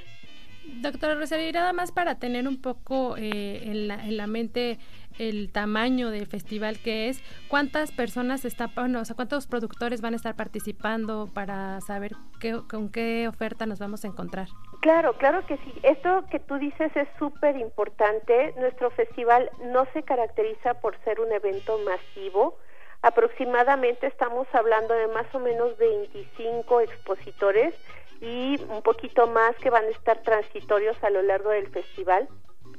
Doctora 0.82 1.16
Rosario, 1.16 1.50
y 1.50 1.52
nada 1.52 1.74
más 1.74 1.92
para 1.92 2.16
tener 2.16 2.48
un 2.48 2.62
poco 2.62 3.16
eh, 3.18 3.62
en, 3.64 3.88
la, 3.88 3.96
en 3.96 4.18
la 4.18 4.28
mente 4.28 4.78
el 5.18 5.52
tamaño 5.52 6.10
del 6.12 6.28
festival 6.28 6.80
que 6.80 7.10
es, 7.10 7.22
cuántas 7.50 7.92
personas 7.92 8.46
están, 8.46 8.72
bueno, 8.74 9.02
o 9.02 9.06
sea, 9.06 9.16
cuántos 9.16 9.48
productores 9.48 10.02
van 10.02 10.14
a 10.14 10.16
estar 10.16 10.36
participando 10.36 11.30
para 11.34 11.82
saber 11.82 12.14
qué, 12.40 12.62
con 12.70 12.90
qué 12.90 13.28
oferta 13.28 13.66
nos 13.66 13.80
vamos 13.80 14.06
a 14.06 14.08
encontrar. 14.08 14.48
Claro, 14.82 15.18
claro 15.18 15.46
que 15.46 15.58
sí. 15.58 15.74
Esto 15.84 16.24
que 16.32 16.40
tú 16.40 16.58
dices 16.58 16.96
es 16.96 17.08
súper 17.18 17.58
importante. 17.58 18.54
Nuestro 18.58 18.92
festival 18.92 19.50
no 19.74 19.86
se 19.94 20.04
caracteriza 20.04 20.76
por 20.76 20.98
ser 21.04 21.20
un 21.20 21.32
evento 21.34 21.78
masivo. 21.80 22.58
Aproximadamente 23.02 24.08
estamos 24.08 24.48
hablando 24.54 24.94
de 24.94 25.08
más 25.08 25.26
o 25.34 25.40
menos 25.40 25.78
25 25.78 26.82
expositores 26.82 27.74
y 28.22 28.62
un 28.70 28.82
poquito 28.82 29.28
más 29.28 29.56
que 29.58 29.70
van 29.70 29.86
a 29.86 29.90
estar 29.90 30.22
transitorios 30.24 31.02
a 31.04 31.10
lo 31.10 31.22
largo 31.22 31.50
del 31.52 31.70
festival 31.70 32.28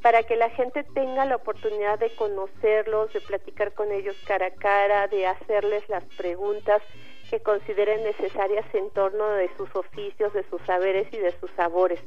para 0.03 0.23
que 0.23 0.37
la 0.37 0.51
gente 0.51 0.85
tenga 0.95 1.25
la 1.25 1.37
oportunidad 1.37 1.99
de 1.99 2.15
conocerlos, 2.15 3.13
de 3.13 3.21
platicar 3.21 3.75
con 3.75 3.93
ellos 3.93 4.17
cara 4.27 4.47
a 4.47 4.51
cara, 4.51 5.09
de 5.09 5.27
hacerles 5.27 5.87
las 5.89 6.05
preguntas 6.17 6.83
que 7.29 7.41
consideren 7.41 8.03
necesarias 8.03 8.67
en 8.75 8.91
torno 8.91 9.29
de 9.31 9.51
sus 9.57 9.75
oficios, 9.77 10.33
de 10.33 10.43
sus 10.51 10.61
saberes 10.63 11.07
y 11.13 11.19
de 11.19 11.39
sus 11.39 11.51
sabores. 11.53 12.01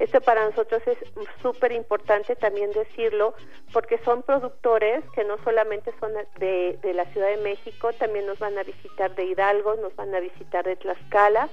Esto 0.00 0.20
para 0.20 0.44
nosotros 0.44 0.82
es 0.86 0.98
súper 1.40 1.70
importante 1.70 2.34
también 2.34 2.72
decirlo 2.72 3.34
porque 3.72 3.98
son 3.98 4.22
productores 4.22 5.04
que 5.14 5.22
no 5.22 5.36
solamente 5.44 5.92
son 6.00 6.12
de, 6.38 6.78
de 6.82 6.94
la 6.94 7.04
Ciudad 7.12 7.28
de 7.28 7.36
México, 7.36 7.92
también 7.92 8.26
nos 8.26 8.40
van 8.40 8.58
a 8.58 8.64
visitar 8.64 9.14
de 9.14 9.26
Hidalgo, 9.26 9.76
nos 9.76 9.94
van 9.94 10.12
a 10.12 10.18
visitar 10.18 10.64
de 10.64 10.74
Tlaxcala, 10.74 11.48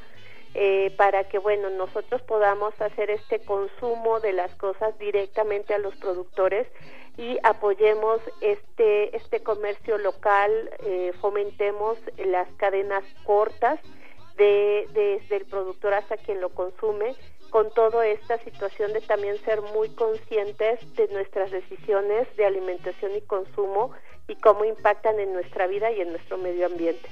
eh, 0.53 0.93
para 0.97 1.25
que 1.29 1.37
bueno 1.37 1.69
nosotros 1.69 2.21
podamos 2.23 2.73
hacer 2.81 3.09
este 3.09 3.39
consumo 3.39 4.19
de 4.19 4.33
las 4.33 4.53
cosas 4.55 4.97
directamente 4.99 5.73
a 5.73 5.77
los 5.77 5.95
productores 5.95 6.67
y 7.17 7.37
apoyemos 7.43 8.19
este 8.41 9.15
este 9.15 9.41
comercio 9.43 9.97
local 9.97 10.51
eh, 10.83 11.13
fomentemos 11.21 11.97
las 12.17 12.47
cadenas 12.57 13.03
cortas 13.23 13.79
de 14.37 14.87
desde 14.93 15.37
el 15.37 15.45
productor 15.45 15.93
hasta 15.93 16.17
quien 16.17 16.41
lo 16.41 16.49
consume 16.49 17.15
con 17.49 17.69
toda 17.71 18.07
esta 18.07 18.37
situación 18.39 18.93
de 18.93 19.01
también 19.01 19.37
ser 19.39 19.61
muy 19.61 19.89
conscientes 19.89 20.79
de 20.95 21.07
nuestras 21.09 21.51
decisiones 21.51 22.27
de 22.37 22.45
alimentación 22.45 23.15
y 23.15 23.21
consumo 23.21 23.91
y 24.27 24.35
cómo 24.35 24.63
impactan 24.63 25.19
en 25.19 25.33
nuestra 25.33 25.67
vida 25.67 25.91
y 25.91 26.01
en 26.01 26.11
nuestro 26.11 26.37
medio 26.37 26.65
ambiente. 26.65 27.09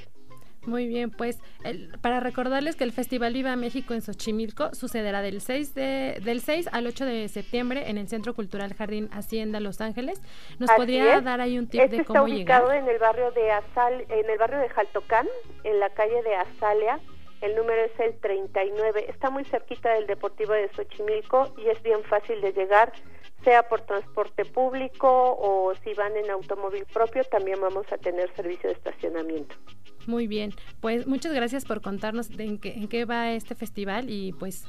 Muy 0.65 0.87
bien, 0.87 1.09
pues 1.09 1.39
el, 1.63 1.89
para 2.01 2.19
recordarles 2.19 2.75
que 2.75 2.83
el 2.83 2.91
Festival 2.91 3.33
Viva 3.33 3.55
México 3.55 3.93
en 3.93 4.01
Xochimilco 4.01 4.73
sucederá 4.75 5.21
del 5.21 5.41
6, 5.41 5.73
de, 5.73 6.19
del 6.23 6.41
6 6.41 6.69
al 6.71 6.85
8 6.85 7.05
de 7.05 7.27
septiembre 7.29 7.89
en 7.89 7.97
el 7.97 8.07
Centro 8.07 8.33
Cultural 8.33 8.73
Jardín 8.73 9.09
Hacienda 9.11 9.59
Los 9.59 9.81
Ángeles. 9.81 10.21
¿Nos 10.59 10.69
Así 10.69 10.77
podría 10.77 11.17
es. 11.17 11.23
dar 11.23 11.39
ahí 11.41 11.57
un 11.57 11.67
tip 11.67 11.81
este 11.81 11.97
de 11.97 12.05
cómo 12.05 12.19
está 12.25 12.33
ubicado 12.33 12.67
llegar? 12.67 12.83
en 12.83 12.89
el 12.89 12.99
barrio 12.99 13.31
de 13.31 13.51
Azal, 13.51 14.05
en 14.09 14.29
el 14.29 14.37
barrio 14.37 14.59
de 14.59 14.69
Jaltocán, 14.69 15.27
en 15.63 15.79
la 15.79 15.89
calle 15.91 16.21
de 16.23 16.35
Azalea. 16.35 16.99
El 17.41 17.55
número 17.55 17.81
es 17.85 17.97
el 18.01 18.15
39. 18.19 19.05
Está 19.07 19.29
muy 19.29 19.45
cerquita 19.45 19.93
del 19.93 20.07
Deportivo 20.07 20.51
de 20.53 20.69
Xochimilco 20.75 21.53
y 21.57 21.69
es 21.69 21.81
bien 21.83 22.03
fácil 22.03 22.41
de 22.41 22.51
llegar, 22.51 22.91
sea 23.43 23.63
por 23.63 23.81
transporte 23.81 24.45
público 24.45 25.07
o 25.39 25.73
si 25.83 25.93
van 25.93 26.15
en 26.17 26.29
automóvil 26.29 26.85
propio, 26.85 27.23
también 27.25 27.59
vamos 27.61 27.91
a 27.91 27.97
tener 27.97 28.33
servicio 28.35 28.69
de 28.69 28.75
estacionamiento. 28.75 29.55
Muy 30.07 30.27
bien, 30.27 30.53
pues 30.81 31.07
muchas 31.07 31.33
gracias 31.33 31.65
por 31.65 31.81
contarnos 31.81 32.29
de 32.29 32.43
en, 32.45 32.59
qué, 32.59 32.73
en 32.73 32.87
qué 32.87 33.05
va 33.05 33.31
este 33.31 33.55
festival 33.55 34.09
y 34.09 34.33
pues 34.33 34.65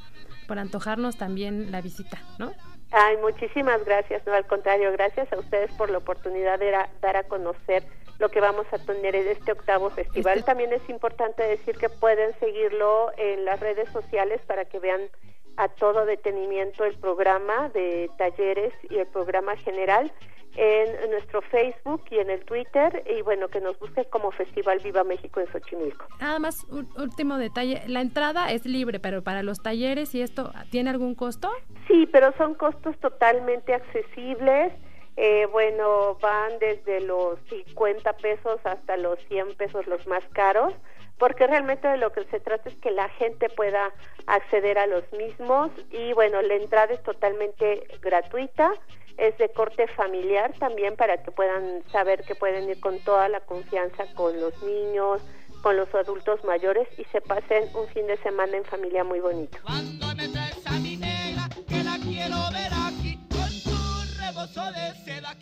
por 0.47 0.59
antojarnos 0.59 1.17
también 1.17 1.71
la 1.71 1.81
visita, 1.81 2.21
¿no? 2.37 2.51
Ay, 2.91 3.17
muchísimas 3.17 3.83
gracias, 3.85 4.25
no 4.27 4.33
al 4.33 4.45
contrario, 4.45 4.91
gracias 4.91 5.31
a 5.31 5.39
ustedes 5.39 5.71
por 5.73 5.89
la 5.89 5.99
oportunidad 5.99 6.59
de 6.59 6.75
a, 6.75 6.89
dar 7.01 7.15
a 7.15 7.23
conocer 7.23 7.83
lo 8.19 8.29
que 8.29 8.41
vamos 8.41 8.67
a 8.71 8.77
tener 8.77 9.15
en 9.15 9.27
este 9.29 9.53
octavo 9.53 9.89
festival. 9.89 10.39
Este... 10.39 10.45
También 10.45 10.73
es 10.73 10.87
importante 10.89 11.41
decir 11.41 11.77
que 11.77 11.89
pueden 11.89 12.37
seguirlo 12.39 13.11
en 13.17 13.45
las 13.45 13.59
redes 13.59 13.89
sociales 13.89 14.41
para 14.45 14.65
que 14.65 14.79
vean 14.79 15.01
a 15.57 15.67
todo 15.67 16.05
detenimiento 16.05 16.85
el 16.85 16.95
programa 16.97 17.69
de 17.69 18.09
talleres 18.17 18.73
y 18.89 18.97
el 18.97 19.07
programa 19.07 19.55
general 19.57 20.11
en 20.55 21.09
nuestro 21.11 21.41
Facebook 21.43 22.03
y 22.09 22.19
en 22.19 22.29
el 22.29 22.43
Twitter 22.43 23.03
y 23.09 23.21
bueno, 23.21 23.47
que 23.47 23.61
nos 23.61 23.79
busquen 23.79 24.05
como 24.09 24.31
Festival 24.31 24.79
Viva 24.79 25.03
México 25.03 25.39
en 25.39 25.47
Xochimilco. 25.47 26.05
Nada 26.19 26.39
más, 26.39 26.65
último 26.97 27.37
detalle, 27.37 27.81
la 27.87 28.01
entrada 28.01 28.51
es 28.51 28.65
libre, 28.65 28.99
pero 28.99 29.23
para 29.23 29.43
los 29.43 29.61
talleres 29.61 30.13
y 30.13 30.21
esto, 30.21 30.51
¿tiene 30.69 30.89
algún 30.89 31.15
costo? 31.15 31.49
Sí, 31.87 32.07
pero 32.11 32.33
son 32.37 32.55
costos 32.55 32.97
totalmente 32.99 33.73
accesibles. 33.73 34.73
Eh, 35.17 35.45
bueno, 35.51 36.17
van 36.21 36.57
desde 36.59 37.01
los 37.01 37.39
50 37.49 38.13
pesos 38.13 38.59
hasta 38.63 38.97
los 38.97 39.19
100 39.27 39.55
pesos 39.55 39.85
los 39.87 40.05
más 40.07 40.23
caros, 40.31 40.73
porque 41.21 41.45
realmente 41.45 41.87
de 41.87 41.97
lo 41.97 42.11
que 42.11 42.25
se 42.25 42.39
trata 42.39 42.67
es 42.67 42.75
que 42.77 42.89
la 42.89 43.07
gente 43.09 43.47
pueda 43.47 43.93
acceder 44.25 44.79
a 44.79 44.87
los 44.87 45.03
mismos 45.13 45.69
y 45.91 46.13
bueno, 46.13 46.41
la 46.41 46.55
entrada 46.55 46.95
es 46.95 47.03
totalmente 47.03 47.85
gratuita 48.01 48.73
es 49.17 49.37
de 49.37 49.49
corte 49.49 49.85
familiar 49.89 50.51
también 50.57 50.95
para 50.95 51.21
que 51.21 51.29
puedan 51.29 51.83
saber 51.91 52.23
que 52.23 52.33
pueden 52.33 52.67
ir 52.69 52.79
con 52.79 52.97
toda 53.01 53.29
la 53.29 53.39
confianza 53.41 54.05
con 54.15 54.41
los 54.41 54.63
niños, 54.63 55.21
con 55.61 55.77
los 55.77 55.93
adultos 55.93 56.43
mayores 56.43 56.87
y 56.97 57.03
se 57.11 57.21
pasen 57.21 57.69
un 57.75 57.87
fin 57.89 58.07
de 58.07 58.17
semana 58.17 58.57
en 58.57 58.65
familia 58.65 59.03
muy 59.03 59.19
bonito. 59.19 59.59
Que 65.05 65.21
la 65.21 65.35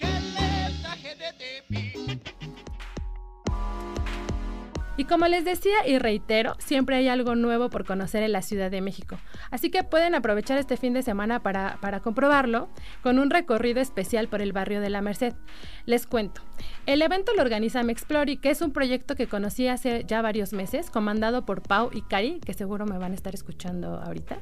Y 4.99 5.05
como 5.05 5.29
les 5.29 5.45
decía 5.45 5.87
y 5.87 5.97
reitero, 5.97 6.57
siempre 6.59 6.97
hay 6.97 7.07
algo 7.07 7.33
nuevo 7.33 7.69
por 7.69 7.85
conocer 7.85 8.21
en 8.21 8.33
la 8.33 8.41
Ciudad 8.41 8.69
de 8.69 8.81
México. 8.81 9.17
Así 9.49 9.71
que 9.71 9.85
pueden 9.85 10.13
aprovechar 10.13 10.57
este 10.57 10.75
fin 10.75 10.93
de 10.93 11.03
semana 11.03 11.41
para, 11.41 11.77
para, 11.79 12.01
comprobarlo 12.01 12.67
con 13.01 13.17
un 13.17 13.29
recorrido 13.29 13.79
especial 13.79 14.27
por 14.27 14.41
el 14.41 14.51
barrio 14.51 14.81
de 14.81 14.89
la 14.89 15.01
Merced. 15.01 15.35
Les 15.85 16.05
cuento. 16.05 16.41
El 16.85 17.01
evento 17.01 17.31
lo 17.33 17.41
organiza 17.41 17.81
Mexplori, 17.81 18.35
que 18.35 18.49
es 18.49 18.61
un 18.61 18.73
proyecto 18.73 19.15
que 19.15 19.27
conocí 19.27 19.69
hace 19.69 20.03
ya 20.05 20.21
varios 20.21 20.51
meses, 20.51 20.89
comandado 20.89 21.45
por 21.45 21.61
Pau 21.61 21.91
y 21.93 22.01
Cari, 22.01 22.41
que 22.41 22.53
seguro 22.53 22.85
me 22.85 22.97
van 22.97 23.13
a 23.13 23.15
estar 23.15 23.33
escuchando 23.33 24.01
ahorita. 24.01 24.37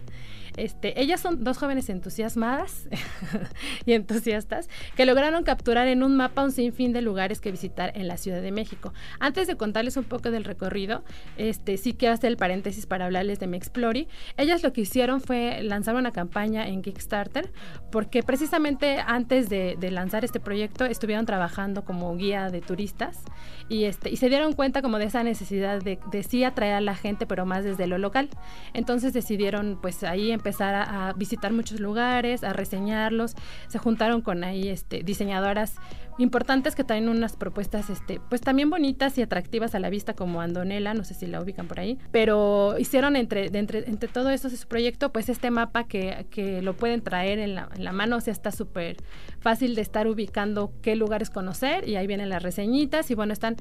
Este, 0.58 1.00
ellas 1.00 1.22
son 1.22 1.44
dos 1.44 1.60
jóvenes 1.60 1.88
entusiasmadas 1.88 2.90
y 3.86 3.94
entusiastas 3.94 4.70
que 4.96 5.06
lograron 5.06 5.44
capturar 5.44 5.88
en 5.88 6.02
un 6.02 6.18
mapa 6.18 6.44
un 6.44 6.52
sinfín 6.52 6.94
de 6.94 7.04
lugares 7.04 7.40
que 7.40 7.52
visitar 7.52 7.92
en 7.96 8.08
la 8.08 8.18
Ciudad 8.18 8.42
de 8.42 8.52
México. 8.52 8.92
Antes 9.20 9.46
de 9.46 9.56
contarles 9.56 9.98
un 9.98 10.04
poco 10.04 10.32
del 10.32 10.44
recorrido, 10.48 11.04
este 11.38 11.77
sí 11.77 11.94
que 11.94 12.08
hace 12.08 12.27
el 12.27 12.38
paréntesis 12.38 12.86
para 12.86 13.06
hablarles 13.06 13.39
de 13.39 13.48
Mexplori. 13.48 14.08
Ellas 14.38 14.63
lo 14.63 14.74
que 14.74 14.82
hicieron 14.82 15.22
fue 15.22 15.62
lanzar 15.62 15.96
una 15.96 16.12
campaña 16.12 16.68
en 16.68 16.82
Kickstarter, 16.82 17.51
porque 17.92 18.24
precisamente 18.24 19.00
antes 19.06 19.50
de, 19.50 19.77
lanzar 19.92 20.25
este 20.25 20.39
proyecto 20.39 20.86
estuvieron 20.86 21.25
trabajando 21.25 21.86
como 21.86 22.16
guía 22.18 22.50
de 22.50 22.62
turistas 22.62 23.20
y, 23.70 23.86
este, 23.86 24.10
y 24.10 24.18
se 24.18 24.27
dieron 24.30 24.54
cuenta 24.54 24.82
como 24.82 24.98
de 24.98 25.06
esa 25.06 25.24
necesidad 25.24 25.82
de, 25.82 25.98
de 26.12 26.24
sí 26.24 26.44
atraer 26.44 26.74
a 26.75 26.82
la 26.82 26.96
gente, 26.96 27.25
pero 27.25 27.46
más 27.46 27.63
desde 27.63 27.88
lo 27.88 27.98
local. 27.98 28.30
Entonces 28.74 29.13
decidieron 29.13 29.80
pues 29.82 30.04
ahí 30.04 30.32
empezar 30.32 30.75
a, 30.75 31.10
a 31.10 31.13
visitar 31.13 31.54
muchos 31.54 31.80
lugares, 31.80 32.44
a 32.44 32.54
reseñarlos, 32.54 33.36
se 33.68 33.77
juntaron 33.77 34.22
con 34.22 34.44
ahí 34.44 34.70
este, 34.70 35.04
diseñadoras 35.04 35.75
importantes 36.18 36.75
que 36.75 36.84
traen 36.84 37.10
unas 37.10 37.36
propuestas 37.36 37.89
este 37.89 38.20
pues 38.30 38.42
también 38.42 38.70
bonitas 38.70 39.18
y 39.18 39.22
atractivas 39.22 39.75
a 39.75 39.80
la 39.80 39.89
vista 39.89 40.16
como 40.16 40.37
Andonela, 40.41 40.94
no 40.94 41.03
sé 41.03 41.13
si 41.13 41.27
la 41.27 41.41
ubican 41.41 41.67
por 41.67 41.79
ahí, 41.79 41.98
pero 42.12 42.75
hicieron 42.77 43.15
entre 43.15 43.48
entre, 43.58 43.89
entre 43.89 44.10
todo 44.10 44.29
eso 44.29 44.50
de 44.50 44.58
su 44.58 44.67
proyecto 44.67 45.12
pues 45.12 45.29
este 45.29 45.51
mapa 45.51 45.86
que, 45.86 46.27
que 46.29 46.62
lo 46.62 46.75
pueden 46.75 47.01
traer 47.01 47.39
en 47.39 47.56
la, 47.56 47.70
en 47.75 47.84
la 47.84 47.91
mano, 47.91 48.17
o 48.17 48.22
sea, 48.22 48.34
está 48.34 48.51
súper 48.51 48.98
fácil 49.39 49.75
de 49.75 49.82
estar 49.82 50.08
ubicando 50.08 50.72
qué 50.82 50.96
lugares 50.96 51.29
conocer 51.29 51.88
y 51.88 51.96
ahí 51.96 52.08
vienen 52.08 52.29
las 52.29 52.44
reseñitas 52.44 53.10
y 53.12 53.15
bueno, 53.15 53.34
están 53.34 53.56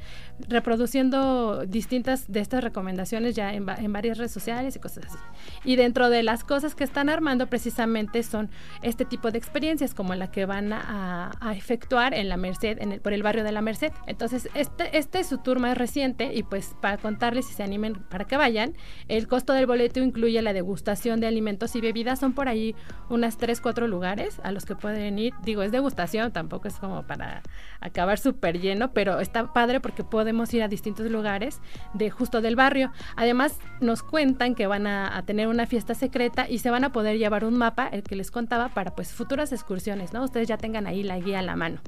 reproduciendo 0.48 1.64
distintas 1.66 2.30
de 2.30 2.40
estas 2.40 2.62
recomendaciones 2.62 3.34
ya 3.34 3.52
en, 3.52 3.66
en 3.68 3.92
varias 3.92 4.18
redes 4.18 4.32
sociales 4.32 4.76
y 4.76 4.78
cosas 4.78 5.06
así. 5.06 5.18
Y 5.64 5.76
dentro 5.76 6.10
de 6.10 6.22
las 6.22 6.44
cosas 6.44 6.74
que 6.74 6.84
están 6.84 7.08
armando 7.08 7.46
precisamente 7.46 8.22
son 8.22 8.50
este 8.82 9.04
tipo 9.04 9.30
de 9.30 9.38
experiencias 9.38 9.94
como 9.94 10.14
la 10.14 10.30
que 10.30 10.46
van 10.46 10.72
a, 10.72 11.32
a 11.40 11.54
efectuar 11.54 12.14
en 12.14 12.28
la 12.28 12.36
Merced, 12.36 12.80
en 12.80 12.92
el, 12.92 13.00
por 13.00 13.12
el 13.12 13.22
barrio 13.22 13.44
de 13.44 13.52
la 13.52 13.60
Merced. 13.60 13.92
Entonces, 14.06 14.48
este, 14.54 14.96
este 14.96 15.20
es 15.20 15.26
su 15.28 15.38
tour 15.38 15.60
más 15.60 15.76
reciente 15.76 16.32
y 16.34 16.42
pues 16.42 16.65
para 16.80 16.98
contarles 16.98 17.46
si 17.46 17.54
se 17.54 17.62
animen 17.62 17.94
para 17.94 18.24
que 18.24 18.36
vayan, 18.36 18.74
el 19.08 19.28
costo 19.28 19.52
del 19.52 19.66
boleto 19.66 20.00
incluye 20.00 20.40
la 20.42 20.52
degustación 20.52 21.20
de 21.20 21.26
alimentos 21.26 21.76
y 21.76 21.80
bebidas. 21.80 22.18
Son 22.18 22.32
por 22.32 22.48
ahí 22.48 22.74
unas 23.08 23.38
3, 23.38 23.60
4 23.60 23.88
lugares 23.88 24.40
a 24.42 24.52
los 24.52 24.64
que 24.64 24.76
pueden 24.76 25.18
ir. 25.18 25.34
Digo, 25.42 25.62
es 25.62 25.72
degustación, 25.72 26.32
tampoco 26.32 26.68
es 26.68 26.74
como 26.74 27.06
para 27.06 27.42
acabar 27.80 28.18
súper 28.18 28.60
lleno, 28.60 28.92
pero 28.92 29.20
está 29.20 29.52
padre 29.52 29.80
porque 29.80 30.04
podemos 30.04 30.52
ir 30.54 30.62
a 30.62 30.68
distintos 30.68 31.10
lugares 31.10 31.60
de 31.94 32.10
justo 32.10 32.40
del 32.40 32.56
barrio. 32.56 32.92
Además, 33.16 33.58
nos 33.80 34.02
cuentan 34.02 34.54
que 34.54 34.66
van 34.66 34.86
a, 34.86 35.16
a 35.16 35.22
tener 35.24 35.48
una 35.48 35.66
fiesta 35.66 35.94
secreta 35.94 36.48
y 36.48 36.58
se 36.58 36.70
van 36.70 36.84
a 36.84 36.92
poder 36.92 37.18
llevar 37.18 37.44
un 37.44 37.56
mapa, 37.56 37.88
el 37.88 38.02
que 38.02 38.16
les 38.16 38.30
contaba, 38.30 38.68
para 38.70 38.94
pues 38.94 39.12
futuras 39.12 39.52
excursiones, 39.52 40.12
¿no? 40.12 40.24
Ustedes 40.24 40.48
ya 40.48 40.56
tengan 40.56 40.86
ahí 40.86 41.02
la 41.02 41.18
guía 41.18 41.40
a 41.40 41.42
la 41.42 41.56
mano. 41.56 41.80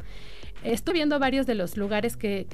Estoy 0.65 0.95
viendo 0.95 1.19
varios 1.19 1.47
de 1.47 1.55
los 1.55 1.77
lugares 1.77 2.17
que, 2.17 2.47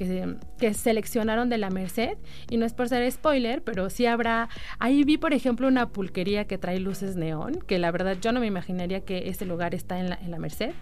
seleccionaron 0.74 1.48
de 1.48 1.58
la 1.58 1.70
Merced 1.70 2.16
y 2.50 2.56
no 2.56 2.66
es 2.66 2.74
por 2.74 2.88
ser 2.88 3.10
spoiler, 3.10 3.62
pero 3.62 3.90
sí 3.90 4.06
habrá, 4.06 4.48
ahí 4.78 5.04
vi 5.04 5.16
por 5.16 5.32
ejemplo 5.32 5.68
una 5.68 5.88
pulquería 5.88 6.46
que 6.46 6.58
trae 6.58 6.78
luces 6.80 7.16
neón, 7.16 7.54
que 7.66 7.78
la 7.78 7.90
verdad 7.90 8.16
yo 8.20 8.32
no 8.32 8.40
me 8.40 8.46
imaginaría 8.46 9.00
que 9.00 9.28
ese 9.28 9.46
lugar 9.46 9.74
está 9.74 9.98
en 9.98 10.10
la, 10.10 10.38
Merced, 10.38 10.72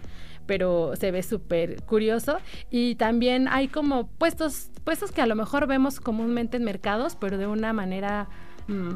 pero 0.45 0.95
se 0.95 1.11
ve 1.11 1.23
súper 1.23 1.83
curioso. 1.83 2.37
Y 2.69 2.95
también 2.95 3.47
hay 3.47 3.67
como 3.67 4.07
puestos, 4.07 4.71
puestos 4.83 5.11
que 5.11 5.21
a 5.21 5.25
lo 5.25 5.35
mejor 5.35 5.67
vemos 5.67 5.99
comúnmente 5.99 6.57
en 6.57 6.63
mercados, 6.63 7.15
pero 7.15 7.37
de 7.37 7.47
una 7.47 7.71
manera... 7.71 8.27
Mmm, 8.67 8.95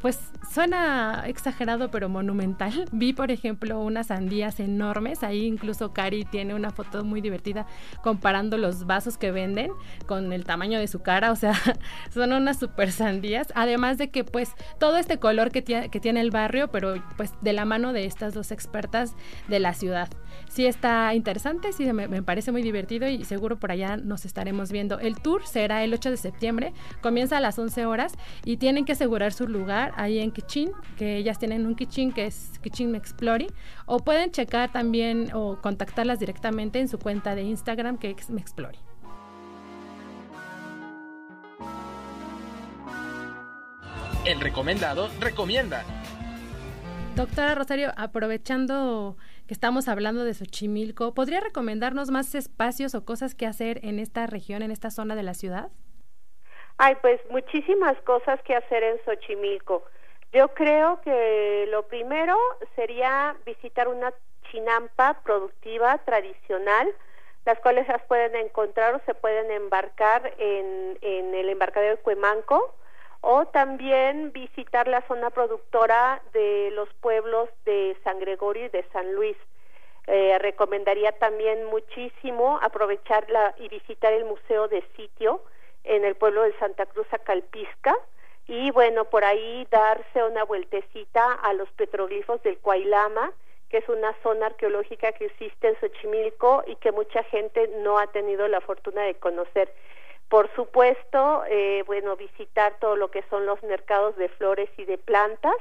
pues 0.00 0.18
suena 0.50 1.24
exagerado 1.26 1.90
pero 1.90 2.08
monumental. 2.08 2.86
Vi, 2.92 3.12
por 3.12 3.30
ejemplo, 3.30 3.80
unas 3.80 4.08
sandías 4.08 4.60
enormes. 4.60 5.22
Ahí 5.22 5.44
incluso 5.46 5.92
Cari 5.92 6.24
tiene 6.24 6.54
una 6.54 6.70
foto 6.70 7.04
muy 7.04 7.20
divertida 7.20 7.66
comparando 8.02 8.58
los 8.58 8.86
vasos 8.86 9.18
que 9.18 9.30
venden 9.30 9.70
con 10.06 10.32
el 10.32 10.44
tamaño 10.44 10.78
de 10.78 10.88
su 10.88 11.00
cara. 11.00 11.32
O 11.32 11.36
sea, 11.36 11.54
son 12.12 12.32
unas 12.32 12.58
super 12.58 12.92
sandías. 12.92 13.48
Además 13.54 13.98
de 13.98 14.10
que 14.10 14.24
pues 14.24 14.52
todo 14.78 14.98
este 14.98 15.18
color 15.18 15.50
que, 15.50 15.62
que 15.64 16.00
tiene 16.00 16.20
el 16.20 16.30
barrio, 16.30 16.68
pero 16.68 17.02
pues 17.16 17.32
de 17.40 17.52
la 17.52 17.64
mano 17.64 17.92
de 17.92 18.06
estas 18.06 18.34
dos 18.34 18.52
expertas 18.52 19.14
de 19.48 19.60
la 19.60 19.74
ciudad. 19.74 20.08
Sí 20.48 20.66
está 20.66 21.14
interesante, 21.14 21.72
sí 21.72 21.90
me, 21.92 22.08
me 22.08 22.22
parece 22.22 22.52
muy 22.52 22.62
divertido 22.62 23.08
y 23.08 23.24
seguro 23.24 23.58
por 23.58 23.72
allá 23.72 23.96
nos 23.96 24.24
estaremos 24.24 24.70
viendo. 24.70 24.98
El 24.98 25.16
tour 25.16 25.46
será 25.46 25.82
el 25.84 25.92
8 25.92 26.10
de 26.10 26.16
septiembre, 26.16 26.72
comienza 27.00 27.38
a 27.38 27.40
las 27.40 27.58
11 27.58 27.86
horas 27.86 28.12
y 28.44 28.58
tienen 28.58 28.84
que 28.84 28.92
asegurar 28.92 29.32
su 29.32 29.48
lugar 29.48 29.85
ahí 29.96 30.18
en 30.18 30.30
Kichin, 30.30 30.72
que 30.96 31.16
ellas 31.16 31.38
tienen 31.38 31.66
un 31.66 31.74
Kichin 31.74 32.12
que 32.12 32.26
es 32.26 32.58
Kichin 32.62 32.90
Mexplori, 32.90 33.46
o 33.86 33.98
pueden 33.98 34.30
checar 34.30 34.72
también 34.72 35.30
o 35.34 35.60
contactarlas 35.60 36.18
directamente 36.18 36.80
en 36.80 36.88
su 36.88 36.98
cuenta 36.98 37.34
de 37.34 37.42
Instagram 37.42 37.98
que 37.98 38.10
es 38.10 38.30
Mexplori. 38.30 38.78
El 44.24 44.40
recomendado 44.40 45.08
recomienda. 45.20 45.84
Doctora 47.14 47.54
Rosario, 47.54 47.92
aprovechando 47.96 49.16
que 49.46 49.54
estamos 49.54 49.88
hablando 49.88 50.24
de 50.24 50.34
Xochimilco, 50.34 51.14
¿podría 51.14 51.40
recomendarnos 51.40 52.10
más 52.10 52.34
espacios 52.34 52.94
o 52.94 53.04
cosas 53.04 53.34
que 53.34 53.46
hacer 53.46 53.80
en 53.84 53.98
esta 54.00 54.26
región, 54.26 54.62
en 54.62 54.70
esta 54.70 54.90
zona 54.90 55.14
de 55.14 55.22
la 55.22 55.32
ciudad? 55.32 55.70
Ay, 56.78 56.94
pues 57.00 57.20
muchísimas 57.30 57.96
cosas 58.02 58.40
que 58.42 58.54
hacer 58.54 58.82
en 58.82 59.00
Xochimilco. 59.04 59.84
Yo 60.32 60.48
creo 60.48 61.00
que 61.00 61.66
lo 61.70 61.84
primero 61.84 62.36
sería 62.74 63.34
visitar 63.46 63.88
una 63.88 64.12
chinampa 64.50 65.14
productiva 65.24 65.96
tradicional, 66.04 66.92
las 67.46 67.58
cuales 67.60 67.88
las 67.88 68.02
pueden 68.02 68.36
encontrar 68.36 68.94
o 68.94 69.00
se 69.06 69.14
pueden 69.14 69.50
embarcar 69.50 70.34
en, 70.38 70.98
en 71.00 71.34
el 71.34 71.48
embarcadero 71.48 71.96
de 71.96 72.02
Cuemanco, 72.02 72.74
o 73.22 73.46
también 73.46 74.32
visitar 74.32 74.86
la 74.86 75.00
zona 75.08 75.30
productora 75.30 76.20
de 76.34 76.70
los 76.72 76.92
pueblos 77.00 77.48
de 77.64 77.96
San 78.04 78.20
Gregorio 78.20 78.66
y 78.66 78.68
de 78.68 78.84
San 78.92 79.14
Luis. 79.14 79.36
Eh, 80.06 80.38
recomendaría 80.40 81.12
también 81.12 81.64
muchísimo 81.64 82.58
aprovecharla 82.62 83.54
y 83.58 83.68
visitar 83.68 84.12
el 84.12 84.26
Museo 84.26 84.68
de 84.68 84.84
Sitio 84.94 85.40
en 85.86 86.04
el 86.04 86.14
pueblo 86.14 86.42
de 86.42 86.52
Santa 86.58 86.86
Cruz 86.86 87.06
Acalpisca 87.12 87.96
y 88.48 88.70
bueno, 88.70 89.06
por 89.06 89.24
ahí 89.24 89.66
darse 89.70 90.22
una 90.22 90.44
vueltecita 90.44 91.32
a 91.32 91.52
los 91.52 91.68
petroglifos 91.72 92.42
del 92.44 92.58
Cuailama, 92.58 93.32
que 93.68 93.78
es 93.78 93.88
una 93.88 94.14
zona 94.22 94.46
arqueológica 94.46 95.10
que 95.12 95.26
existe 95.26 95.68
en 95.68 95.80
Xochimilco 95.80 96.62
y 96.66 96.76
que 96.76 96.92
mucha 96.92 97.24
gente 97.24 97.68
no 97.82 97.98
ha 97.98 98.06
tenido 98.08 98.46
la 98.46 98.60
fortuna 98.60 99.02
de 99.02 99.16
conocer. 99.16 99.72
Por 100.28 100.48
supuesto, 100.54 101.42
eh, 101.48 101.82
bueno, 101.86 102.16
visitar 102.16 102.78
todo 102.78 102.94
lo 102.94 103.10
que 103.10 103.24
son 103.30 103.46
los 103.46 103.60
mercados 103.64 104.16
de 104.16 104.28
flores 104.28 104.70
y 104.76 104.84
de 104.84 104.98
plantas. 104.98 105.56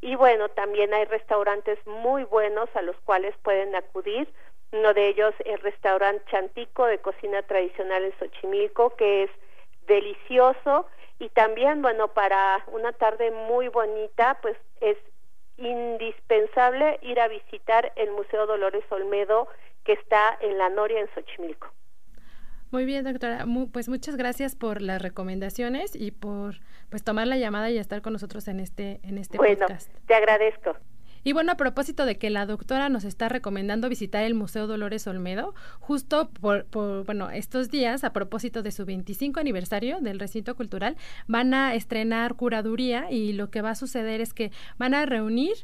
Y 0.00 0.16
bueno, 0.16 0.48
también 0.48 0.92
hay 0.94 1.04
restaurantes 1.04 1.78
muy 1.86 2.24
buenos 2.24 2.68
a 2.74 2.82
los 2.82 2.96
cuales 3.04 3.34
pueden 3.42 3.74
acudir. 3.76 4.28
Uno 4.72 4.94
de 4.94 5.08
ellos, 5.08 5.32
el 5.44 5.60
restaurante 5.60 6.24
Chantico 6.28 6.86
de 6.86 6.98
cocina 6.98 7.42
tradicional 7.42 8.04
en 8.04 8.18
Xochimilco, 8.18 8.96
que 8.96 9.24
es 9.24 9.30
delicioso. 9.86 10.86
Y 11.18 11.28
también, 11.30 11.82
bueno, 11.82 12.08
para 12.08 12.64
una 12.68 12.92
tarde 12.92 13.30
muy 13.30 13.68
bonita, 13.68 14.38
pues 14.42 14.56
es 14.80 14.96
indispensable 15.56 16.98
ir 17.02 17.18
a 17.20 17.28
visitar 17.28 17.92
el 17.96 18.10
Museo 18.10 18.46
Dolores 18.46 18.84
Olmedo, 18.90 19.48
que 19.84 19.92
está 19.92 20.36
en 20.40 20.58
La 20.58 20.68
Noria, 20.68 21.00
en 21.00 21.08
Xochimilco. 21.14 21.72
Muy 22.70 22.84
bien, 22.84 23.04
doctora. 23.04 23.46
pues 23.72 23.88
muchas 23.88 24.16
gracias 24.16 24.56
por 24.56 24.82
las 24.82 25.00
recomendaciones 25.00 25.94
y 25.94 26.10
por 26.10 26.56
pues 26.90 27.04
tomar 27.04 27.26
la 27.26 27.36
llamada 27.36 27.70
y 27.70 27.78
estar 27.78 28.02
con 28.02 28.12
nosotros 28.12 28.48
en 28.48 28.60
este 28.60 29.00
en 29.02 29.18
este 29.18 29.38
bueno, 29.38 29.66
podcast. 29.66 29.90
Te 30.06 30.14
agradezco. 30.14 30.76
Y 31.26 31.32
bueno, 31.32 31.50
a 31.50 31.56
propósito 31.56 32.06
de 32.06 32.18
que 32.18 32.30
la 32.30 32.46
doctora 32.46 32.88
nos 32.88 33.02
está 33.02 33.28
recomendando 33.28 33.88
visitar 33.88 34.22
el 34.22 34.34
Museo 34.34 34.68
Dolores 34.68 35.08
Olmedo, 35.08 35.56
justo 35.80 36.30
por, 36.30 36.66
bueno, 37.04 37.30
estos 37.30 37.68
días, 37.68 38.04
a 38.04 38.12
propósito 38.12 38.62
de 38.62 38.70
su 38.70 38.84
25 38.84 39.40
aniversario 39.40 39.98
del 40.00 40.20
recinto 40.20 40.54
cultural, 40.54 40.96
van 41.26 41.52
a 41.52 41.74
estrenar 41.74 42.36
curaduría 42.36 43.10
y 43.10 43.32
lo 43.32 43.50
que 43.50 43.60
va 43.60 43.70
a 43.70 43.74
suceder 43.74 44.20
es 44.20 44.32
que 44.34 44.52
van 44.78 44.94
a 44.94 45.04
reunir 45.04 45.54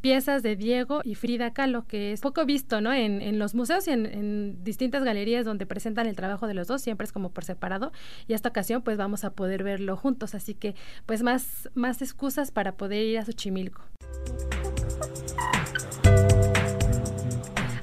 piezas 0.00 0.42
de 0.42 0.56
Diego 0.56 1.02
y 1.04 1.14
Frida 1.14 1.52
Kahlo, 1.52 1.86
que 1.86 2.10
es 2.10 2.20
poco 2.20 2.44
visto, 2.44 2.80
¿no? 2.80 2.92
En, 2.92 3.22
en 3.22 3.38
los 3.38 3.54
museos 3.54 3.86
y 3.86 3.92
en, 3.92 4.06
en, 4.06 4.64
distintas 4.64 5.04
galerías 5.04 5.44
donde 5.44 5.66
presentan 5.66 6.08
el 6.08 6.16
trabajo 6.16 6.48
de 6.48 6.54
los 6.54 6.66
dos, 6.66 6.82
siempre 6.82 7.04
es 7.04 7.12
como 7.12 7.30
por 7.30 7.44
separado, 7.44 7.92
y 8.26 8.32
esta 8.32 8.48
ocasión 8.48 8.82
pues 8.82 8.98
vamos 8.98 9.22
a 9.22 9.30
poder 9.30 9.62
verlo 9.62 9.96
juntos, 9.96 10.34
así 10.34 10.54
que 10.54 10.74
pues 11.06 11.22
más, 11.22 11.70
más 11.74 12.02
excusas 12.02 12.50
para 12.50 12.76
poder 12.76 13.06
ir 13.06 13.18
a 13.18 13.24
Xochimilco. 13.24 13.82
Thank 15.42 16.30
you. 16.30 16.31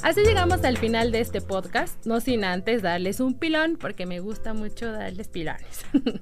Así 0.02 0.22
llegamos 0.24 0.64
al 0.64 0.78
final 0.78 1.12
de 1.12 1.20
este 1.20 1.42
podcast, 1.42 2.06
no 2.06 2.22
sin 2.22 2.46
antes 2.46 2.82
darles 2.82 3.20
un 3.20 3.34
pilón, 3.34 3.76
porque 3.76 4.06
me 4.06 4.22
gusta 4.22 4.54
mucho 4.54 4.92
darles 4.92 5.28
pilones. 5.28 5.86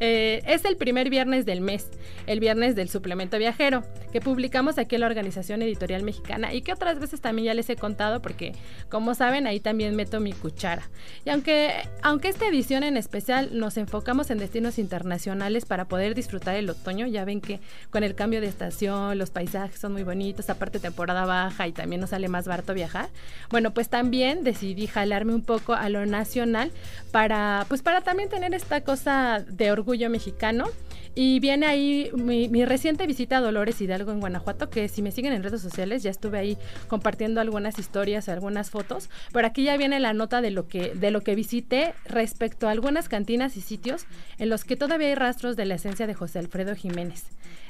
Eh, 0.00 0.42
es 0.46 0.64
el 0.64 0.76
primer 0.76 1.10
viernes 1.10 1.44
del 1.44 1.60
mes, 1.60 1.88
el 2.26 2.38
viernes 2.38 2.76
del 2.76 2.88
suplemento 2.88 3.36
viajero, 3.36 3.82
que 4.12 4.20
publicamos 4.20 4.78
aquí 4.78 4.94
en 4.94 5.00
la 5.00 5.08
Organización 5.08 5.60
Editorial 5.60 6.04
Mexicana 6.04 6.54
y 6.54 6.62
que 6.62 6.72
otras 6.72 7.00
veces 7.00 7.20
también 7.20 7.46
ya 7.46 7.54
les 7.54 7.68
he 7.68 7.74
contado, 7.74 8.22
porque 8.22 8.52
como 8.88 9.16
saben, 9.16 9.48
ahí 9.48 9.58
también 9.58 9.96
meto 9.96 10.20
mi 10.20 10.32
cuchara. 10.32 10.88
Y 11.24 11.30
aunque, 11.30 11.72
aunque 12.02 12.28
esta 12.28 12.46
edición 12.46 12.84
en 12.84 12.96
especial 12.96 13.58
nos 13.58 13.76
enfocamos 13.76 14.30
en 14.30 14.38
destinos 14.38 14.78
internacionales 14.78 15.64
para 15.64 15.86
poder 15.86 16.14
disfrutar 16.14 16.54
el 16.54 16.70
otoño, 16.70 17.08
ya 17.08 17.24
ven 17.24 17.40
que 17.40 17.60
con 17.90 18.04
el 18.04 18.14
cambio 18.14 18.40
de 18.40 18.46
estación, 18.46 19.18
los 19.18 19.30
paisajes 19.30 19.80
son 19.80 19.92
muy 19.92 20.04
bonitos, 20.04 20.48
aparte 20.48 20.78
temporada 20.78 21.26
baja 21.26 21.66
y 21.66 21.72
también 21.72 22.00
nos 22.00 22.10
sale 22.10 22.28
más 22.28 22.46
barato 22.46 22.72
viajar. 22.72 23.08
Bueno, 23.50 23.72
pues 23.72 23.88
también 23.88 24.44
decidí 24.44 24.86
jalarme 24.86 25.34
un 25.34 25.42
poco 25.42 25.72
a 25.72 25.88
lo 25.88 26.04
nacional 26.04 26.70
para, 27.10 27.64
pues 27.68 27.82
para 27.82 28.02
también 28.02 28.28
tener 28.28 28.54
esta 28.54 28.82
cosa 28.82 29.44
de 29.48 29.72
orgullo 29.72 30.10
mexicano. 30.10 30.66
Y 31.14 31.40
viene 31.40 31.66
ahí 31.66 32.10
mi, 32.14 32.64
reciente 32.64 33.04
visita 33.06 33.38
a 33.38 33.40
Dolores 33.40 33.80
Hidalgo 33.80 34.12
en 34.12 34.20
Guanajuato, 34.20 34.70
que 34.70 34.86
si 34.88 35.02
me 35.02 35.10
siguen 35.10 35.32
en 35.32 35.42
redes 35.42 35.60
sociales 35.60 36.04
ya 36.04 36.10
estuve 36.10 36.38
ahí 36.38 36.58
compartiendo 36.86 37.40
algunas 37.40 37.78
historias, 37.78 38.28
algunas 38.28 38.70
fotos. 38.70 39.10
Pero 39.32 39.46
aquí 39.46 39.64
ya 39.64 39.76
viene 39.76 39.98
la 39.98 40.12
nota 40.12 40.40
de 40.40 40.52
lo 40.52 40.68
que, 40.68 40.94
de 40.94 41.10
lo 41.10 41.22
que 41.22 41.34
visité 41.34 41.94
respecto 42.04 42.68
a 42.68 42.70
algunas 42.70 43.08
cantinas 43.08 43.56
y 43.56 43.62
sitios 43.62 44.06
en 44.38 44.48
los 44.48 44.64
que 44.64 44.76
todavía 44.76 45.08
hay 45.08 45.16
rastros 45.16 45.56
de 45.56 45.64
la 45.64 45.74
esencia 45.74 46.06
de 46.06 46.14
José 46.14 46.38
Alfredo 46.38 46.76
Jiménez. 46.76 47.24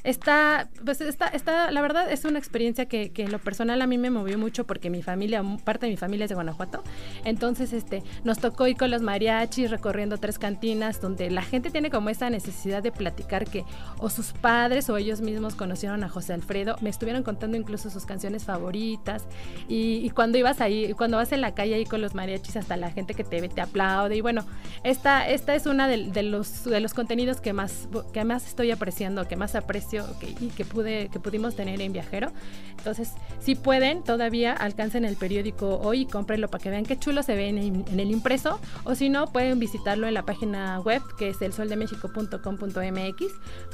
Está, 0.08 0.70
pues 0.86 1.02
está, 1.02 1.26
está, 1.28 1.70
la 1.70 1.82
verdad 1.82 2.10
es 2.10 2.24
una 2.24 2.38
experiencia 2.38 2.86
que, 2.86 3.12
que 3.12 3.24
en 3.24 3.30
lo 3.30 3.38
personal 3.38 3.82
a 3.82 3.86
mí 3.86 3.98
me 3.98 4.08
movió 4.08 4.38
mucho 4.38 4.66
porque 4.66 4.88
mi 4.88 5.02
familia, 5.02 5.42
parte 5.64 5.84
de 5.84 5.90
mi 5.90 5.98
familia 5.98 6.24
es 6.24 6.30
de 6.30 6.34
Guanajuato. 6.34 6.82
Entonces, 7.26 7.74
este, 7.74 8.02
nos 8.24 8.38
tocó 8.38 8.66
ir 8.66 8.78
con 8.78 8.90
los 8.90 9.02
mariachis 9.02 9.70
recorriendo 9.70 10.16
tres 10.16 10.38
cantinas 10.38 11.02
donde 11.02 11.30
la 11.30 11.42
gente 11.42 11.70
tiene 11.70 11.90
como 11.90 12.08
esa 12.08 12.30
necesidad 12.30 12.82
de 12.82 12.90
platicar 12.90 13.44
que 13.44 13.66
o 13.98 14.08
sus 14.08 14.32
padres 14.32 14.88
o 14.88 14.96
ellos 14.96 15.20
mismos 15.20 15.54
conocieron 15.54 16.02
a 16.02 16.08
José 16.08 16.32
Alfredo. 16.32 16.76
Me 16.80 16.88
estuvieron 16.88 17.22
contando 17.22 17.58
incluso 17.58 17.90
sus 17.90 18.06
canciones 18.06 18.44
favoritas. 18.44 19.26
Y, 19.68 20.08
cuando 20.14 20.38
ibas 20.38 20.62
ahí, 20.62 20.94
cuando 20.94 21.18
vas 21.18 21.32
en 21.32 21.42
la 21.42 21.52
calle 21.52 21.74
ahí 21.74 21.84
con 21.84 22.00
los 22.00 22.14
mariachis, 22.14 22.56
hasta 22.56 22.78
la 22.78 22.90
gente 22.90 23.12
que 23.12 23.24
te 23.24 23.42
ve 23.42 23.50
te 23.50 23.60
aplaude. 23.60 24.16
Y 24.16 24.22
bueno, 24.22 24.46
esta, 24.84 25.28
esta 25.28 25.54
es 25.54 25.66
una 25.66 25.86
de, 25.86 26.22
los, 26.22 26.64
de 26.64 26.80
los 26.80 26.94
contenidos 26.94 27.42
que 27.42 27.52
más, 27.52 27.90
que 28.14 28.24
más 28.24 28.46
estoy 28.46 28.70
apreciando, 28.70 29.28
que 29.28 29.36
más 29.36 29.54
aprecio 29.54 29.97
y 30.40 30.48
que, 30.48 30.64
pude, 30.64 31.08
que 31.08 31.20
pudimos 31.20 31.54
tener 31.56 31.80
en 31.80 31.92
Viajero. 31.92 32.32
Entonces, 32.76 33.12
si 33.40 33.54
pueden, 33.54 34.02
todavía 34.02 34.52
alcancen 34.52 35.04
el 35.04 35.16
periódico 35.16 35.78
hoy 35.78 36.02
y 36.02 36.06
cómprenlo 36.06 36.48
para 36.48 36.62
que 36.62 36.70
vean 36.70 36.84
qué 36.84 36.98
chulo 36.98 37.22
se 37.22 37.34
ve 37.34 37.48
en, 37.48 37.58
en 37.58 38.00
el 38.00 38.10
impreso. 38.10 38.60
O 38.84 38.94
si 38.94 39.08
no, 39.08 39.26
pueden 39.32 39.58
visitarlo 39.58 40.06
en 40.06 40.14
la 40.14 40.24
página 40.24 40.80
web 40.80 41.02
que 41.18 41.30
es 41.30 41.42
elsoldemexico.com.mx 41.42 43.24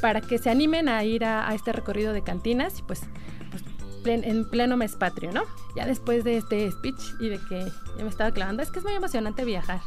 para 0.00 0.20
que 0.20 0.38
se 0.38 0.50
animen 0.50 0.88
a 0.88 1.04
ir 1.04 1.24
a, 1.24 1.54
este 1.54 1.72
recorrido 1.72 2.12
de 2.12 2.22
cantinas 2.22 2.78
y 2.78 2.82
pues, 2.82 3.02
pues 3.50 3.62
en 4.06 4.48
pleno 4.48 4.76
mes 4.76 4.96
patrio, 4.96 5.32
¿no? 5.32 5.42
Ya 5.76 5.86
después 5.86 6.24
de 6.24 6.36
este 6.36 6.70
speech 6.70 7.00
y 7.20 7.28
de 7.28 7.38
que 7.38 7.66
ya 7.96 8.04
me 8.04 8.10
estaba 8.10 8.30
clavando, 8.32 8.62
es 8.62 8.70
que 8.70 8.78
es 8.78 8.84
muy 8.84 8.94
emocionante 8.94 9.44
viajar, 9.44 9.80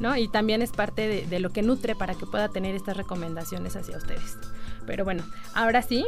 ¿no? 0.00 0.16
Y 0.16 0.28
también 0.28 0.62
es 0.62 0.70
parte 0.70 1.08
de, 1.08 1.26
de 1.26 1.40
lo 1.40 1.50
que 1.50 1.62
nutre 1.62 1.94
para 1.94 2.14
que 2.14 2.26
pueda 2.26 2.48
tener 2.48 2.74
estas 2.74 2.96
recomendaciones 2.96 3.76
hacia 3.76 3.96
ustedes. 3.96 4.38
Pero 4.86 5.04
bueno, 5.04 5.24
ahora 5.54 5.82
sí, 5.82 6.04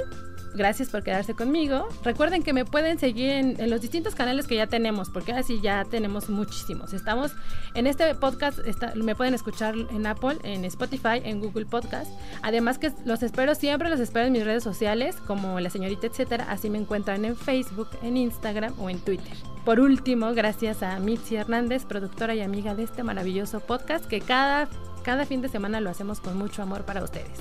Gracias 0.57 0.89
por 0.89 1.03
quedarse 1.03 1.35
conmigo. 1.35 1.87
Recuerden 2.03 2.43
que 2.43 2.55
me 2.55 2.65
pueden 2.65 2.99
seguir 2.99 3.31
en, 3.31 3.71
los 3.71 3.83
distintos 3.83 4.15
canales 4.15 4.47
que 4.47 4.57
ya 4.57 4.67
tenemos, 4.67 5.11
porque 5.11 5.33
ahora 5.33 5.43
sí 5.43 5.61
ya 5.63 5.85
tenemos 5.85 6.31
muchísimos. 6.31 6.95
Estamos 6.95 7.33
en 7.75 7.87
este 7.87 8.15
podcast, 8.15 8.59
me 8.95 9.15
pueden 9.15 9.35
escuchar 9.35 9.75
en 9.77 10.07
Apple, 10.07 10.39
en 10.45 10.65
Spotify, 10.65 11.21
en 11.23 11.41
Google 11.41 11.67
Podcast. 11.67 12.11
Además 12.43 12.79
que 12.79 12.91
los 13.05 13.23
espero 13.23 13.55
siempre, 13.55 13.91
los 13.91 14.01
espero 14.01 14.27
en 14.27 14.33
mis 14.33 14.45
redes 14.45 14.65
sociales, 14.65 15.17
como 15.27 15.61
la 15.61 15.69
señorita, 15.69 16.07
etcétera. 16.07 16.47
Así 16.49 16.71
me 16.71 16.79
encuentran 16.79 17.27
en 17.27 17.37
Facebook, 17.37 17.89
en 18.03 18.17
Instagram 18.17 18.73
o 18.79 18.89
en 18.89 18.99
Twitter. 19.01 19.37
Por 19.67 19.79
último, 19.79 20.33
gracias 20.33 20.83
a 20.83 20.99
Mitzi 21.01 21.37
Hernández, 21.37 21.85
productora 21.85 22.35
y 22.35 22.41
amiga 22.41 22.75
de 22.75 22.85
este 22.85 23.03
maravilloso 23.03 23.61
podcast, 23.61 24.07
que 24.07 24.23
cada, 24.23 24.69
cada 25.03 25.27
fin 25.27 25.43
de 25.43 25.49
semana 25.49 25.81
lo 25.81 25.91
hacemos 25.91 26.21
con 26.21 26.39
mucho 26.39 26.63
amor 26.63 26.85
para 26.85 27.05
ustedes. 27.05 27.41